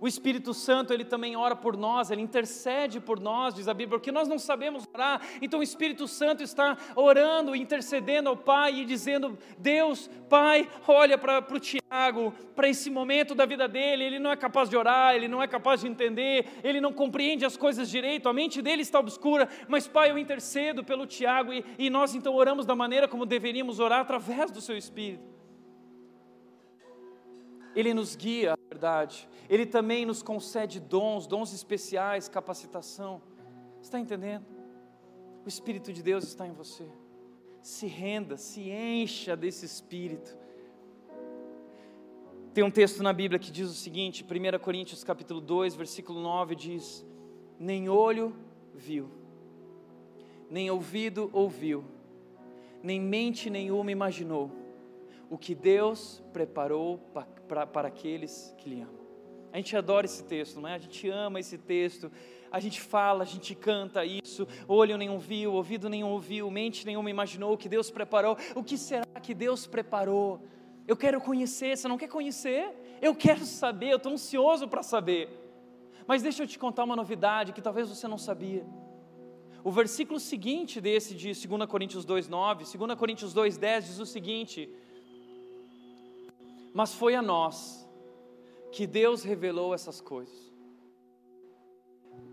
[0.00, 3.98] O Espírito Santo, ele também ora por nós, ele intercede por nós, diz a Bíblia,
[3.98, 5.20] porque nós não sabemos orar.
[5.42, 11.44] Então o Espírito Santo está orando, intercedendo ao Pai e dizendo: Deus, Pai, olha para
[11.50, 14.04] o Tiago, para esse momento da vida dele.
[14.04, 17.44] Ele não é capaz de orar, ele não é capaz de entender, ele não compreende
[17.44, 19.48] as coisas direito, a mente dele está obscura.
[19.66, 23.80] Mas, Pai, eu intercedo pelo Tiago e, e nós então oramos da maneira como deveríamos
[23.80, 25.37] orar através do Seu Espírito.
[27.78, 33.22] Ele nos guia à verdade, Ele também nos concede dons, dons especiais, capacitação.
[33.80, 34.44] Está entendendo?
[35.44, 36.88] O Espírito de Deus está em você.
[37.62, 40.36] Se renda, se encha desse Espírito.
[42.52, 46.56] Tem um texto na Bíblia que diz o seguinte, 1 Coríntios capítulo 2, versículo 9
[46.56, 47.06] diz:
[47.60, 48.34] Nem olho
[48.74, 49.08] viu,
[50.50, 51.84] nem ouvido ouviu,
[52.82, 54.50] nem mente nenhuma imaginou
[55.30, 59.08] o que Deus preparou para, para aqueles que lhe amam.
[59.52, 60.74] A gente adora esse texto, não é?
[60.74, 62.12] A gente ama esse texto.
[62.50, 64.46] A gente fala, a gente canta isso.
[64.66, 68.36] Olho nenhum viu, ouvido nenhum ouviu, mente nenhuma imaginou o que Deus preparou.
[68.54, 70.42] O que será que Deus preparou?
[70.86, 71.76] Eu quero conhecer.
[71.76, 72.72] Você não quer conhecer?
[73.00, 73.90] Eu quero saber.
[73.90, 75.28] Eu estou ansioso para saber.
[76.06, 78.64] Mas deixa eu te contar uma novidade que talvez você não sabia.
[79.62, 84.70] O versículo seguinte desse de 2 Coríntios 2,9, 2 Coríntios 2,10 diz o seguinte:
[86.72, 87.88] mas foi a nós
[88.70, 90.52] que Deus revelou essas coisas,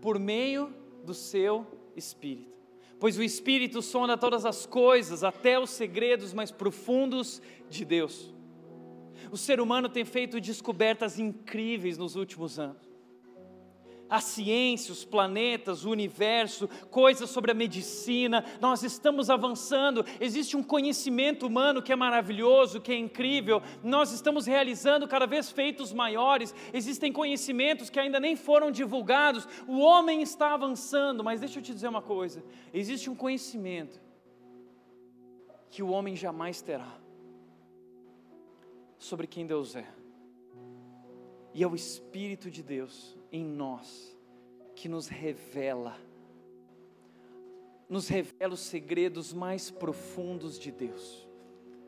[0.00, 0.72] por meio
[1.04, 1.66] do seu
[1.96, 2.54] Espírito.
[2.98, 8.34] Pois o Espírito sonda todas as coisas, até os segredos mais profundos de Deus.
[9.30, 12.85] O ser humano tem feito descobertas incríveis nos últimos anos
[14.08, 20.62] a ciência, os planetas, o universo, coisas sobre a medicina, nós estamos avançando, existe um
[20.62, 26.54] conhecimento humano que é maravilhoso, que é incrível, nós estamos realizando cada vez feitos maiores,
[26.72, 31.72] existem conhecimentos que ainda nem foram divulgados, o homem está avançando, mas deixa eu te
[31.72, 34.00] dizer uma coisa: existe um conhecimento
[35.70, 36.98] que o homem jamais terá
[38.98, 39.86] sobre quem Deus é,
[41.52, 44.16] e é o Espírito de Deus em nós
[44.74, 45.96] que nos revela,
[47.88, 51.26] nos revela os segredos mais profundos de Deus.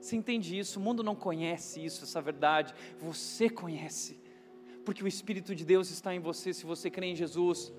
[0.00, 0.78] Você entende isso?
[0.78, 2.74] O mundo não conhece isso, essa verdade.
[3.00, 4.18] Você conhece,
[4.84, 7.72] porque o Espírito de Deus está em você se você crê em Jesus.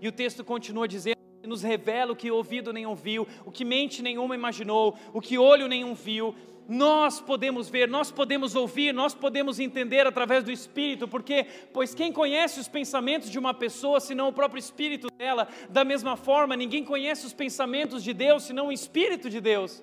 [0.00, 4.02] E o texto continua dizendo: nos revela o que ouvido nem ouviu, o que mente
[4.02, 6.34] nenhuma imaginou, o que olho nenhum viu
[6.68, 12.12] nós podemos ver, nós podemos ouvir, nós podemos entender através do Espírito, porque, pois quem
[12.12, 16.84] conhece os pensamentos de uma pessoa, senão o próprio Espírito dela, da mesma forma, ninguém
[16.84, 19.82] conhece os pensamentos de Deus, senão o Espírito de Deus.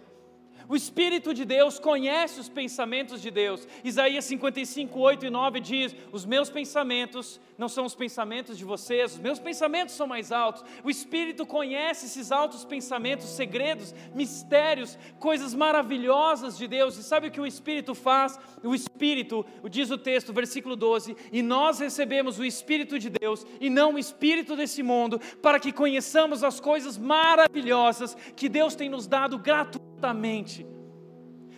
[0.68, 3.68] O Espírito de Deus conhece os pensamentos de Deus.
[3.84, 9.14] Isaías 55, 8 e 9 diz: Os meus pensamentos não são os pensamentos de vocês,
[9.14, 10.64] os meus pensamentos são mais altos.
[10.84, 16.97] O Espírito conhece esses altos pensamentos, segredos, mistérios, coisas maravilhosas de Deus.
[16.97, 18.39] E sabe o que o Espírito faz?
[18.64, 23.70] O Espírito, diz o texto, versículo 12: E nós recebemos o Espírito de Deus e
[23.70, 29.07] não o Espírito desse mundo, para que conheçamos as coisas maravilhosas que Deus tem nos
[29.07, 29.93] dado gratuitamente.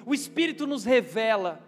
[0.05, 1.65] O Espírito nos revela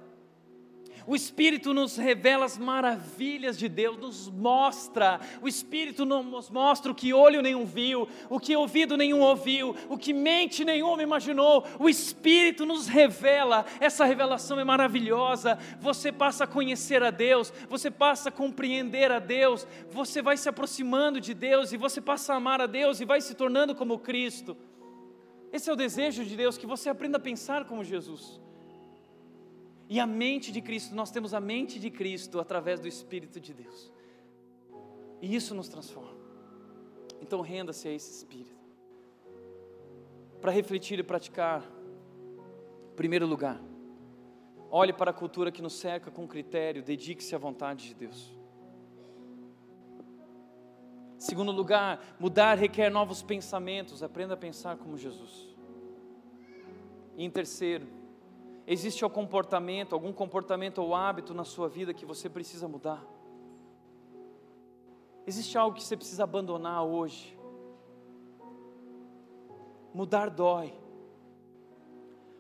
[1.09, 5.21] O Espírito nos revela as maravilhas de Deus, nos mostra.
[5.41, 9.97] O Espírito nos mostra o que olho nenhum viu, o que ouvido nenhum ouviu, o
[9.97, 11.65] que mente nenhum imaginou.
[11.79, 13.65] O Espírito nos revela.
[13.79, 15.57] Essa revelação é maravilhosa.
[15.79, 20.49] Você passa a conhecer a Deus, você passa a compreender a Deus, você vai se
[20.49, 23.97] aproximando de Deus e você passa a amar a Deus e vai se tornando como
[23.97, 24.57] Cristo.
[25.57, 28.39] Esse é o desejo de Deus, que você aprenda a pensar como Jesus.
[29.89, 33.55] E a mente de Cristo, nós temos a mente de Cristo através do Espírito de
[33.55, 33.91] Deus.
[35.19, 36.15] E isso nos transforma.
[37.19, 38.55] Então renda-se a esse Espírito.
[40.39, 41.63] Para refletir e praticar,
[42.91, 43.59] em primeiro lugar,
[44.69, 48.36] olhe para a cultura que nos cerca com critério, dedique-se à vontade de Deus.
[51.17, 55.47] Segundo lugar, mudar requer novos pensamentos, aprenda a pensar como Jesus.
[57.15, 57.87] E em terceiro,
[58.69, 63.01] Existe algum comportamento, algum comportamento ou hábito na sua vida que você precisa mudar?
[65.25, 67.37] Existe algo que você precisa abandonar hoje?
[69.93, 70.73] Mudar dói,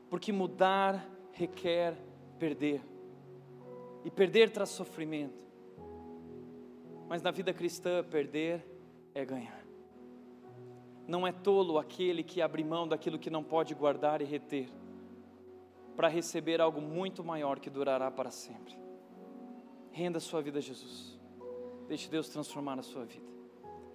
[0.09, 1.97] porque mudar requer
[2.37, 2.81] perder,
[4.03, 5.46] e perder traz sofrimento,
[7.07, 8.65] mas na vida cristã, perder
[9.13, 9.65] é ganhar.
[11.07, 14.69] Não é tolo aquele que abre mão daquilo que não pode guardar e reter
[15.95, 18.77] para receber algo muito maior que durará para sempre.
[19.91, 21.17] Renda sua vida a Jesus.
[21.87, 23.25] Deixe Deus transformar a sua vida.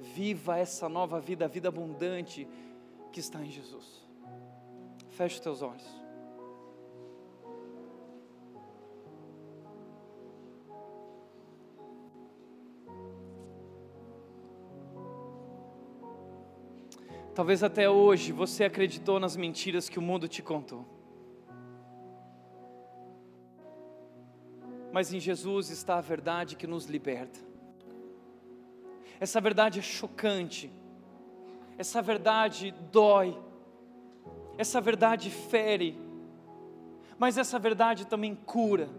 [0.00, 2.48] Viva essa nova vida, a vida abundante
[3.12, 4.02] que está em Jesus.
[5.10, 6.01] Feche os teus olhos.
[17.34, 20.86] Talvez até hoje você acreditou nas mentiras que o mundo te contou.
[24.92, 27.40] mas em Jesus está a verdade que nos liberta.
[29.18, 30.70] Essa verdade é chocante,
[31.78, 33.36] essa verdade dói,
[34.58, 35.98] essa verdade fere,
[37.18, 38.90] mas essa verdade também cura,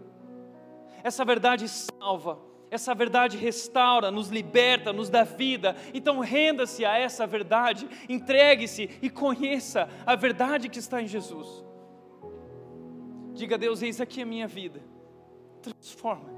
[1.04, 2.38] essa verdade salva,
[2.74, 5.76] essa verdade restaura, nos liberta, nos dá vida.
[5.92, 11.64] Então renda-se a essa verdade, entregue-se e conheça a verdade que está em Jesus.
[13.32, 14.82] Diga a Deus: eis aqui a minha vida
[15.62, 16.28] transforma.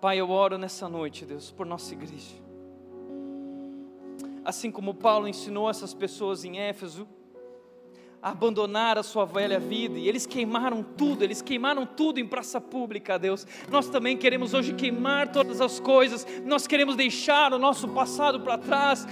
[0.00, 2.36] Pai, eu oro nessa noite, Deus, por nossa igreja.
[4.44, 7.08] Assim como Paulo ensinou essas pessoas em Éfeso,
[8.22, 13.18] abandonar a sua velha vida, e eles queimaram tudo, eles queimaram tudo em praça pública,
[13.18, 13.46] Deus.
[13.70, 18.58] Nós também queremos hoje queimar todas as coisas, nós queremos deixar o nosso passado para
[18.58, 19.06] trás,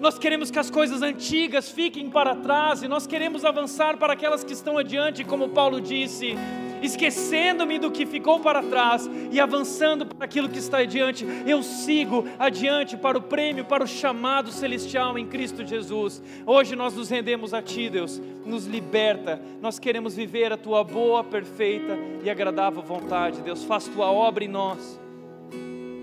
[0.00, 4.42] nós queremos que as coisas antigas fiquem para trás e nós queremos avançar para aquelas
[4.42, 6.34] que estão adiante, como Paulo disse,
[6.82, 11.26] esquecendo-me do que ficou para trás e avançando para aquilo que está adiante.
[11.46, 16.22] Eu sigo adiante para o prêmio, para o chamado celestial em Cristo Jesus.
[16.46, 19.40] Hoje nós nos rendemos a Ti, Deus, nos liberta.
[19.60, 23.42] Nós queremos viver a Tua boa, perfeita e agradável vontade.
[23.42, 25.00] Deus, faz Tua obra em nós.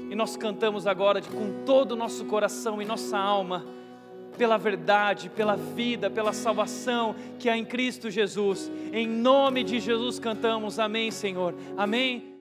[0.10, 3.77] E nós cantamos agora de, com todo o nosso coração e nossa alma
[4.38, 8.72] pela verdade, pela vida, pela salvação que há em Cristo Jesus.
[8.94, 10.80] Em nome de Jesus cantamos.
[10.80, 11.56] Amém, Senhor.
[11.76, 12.37] Amém.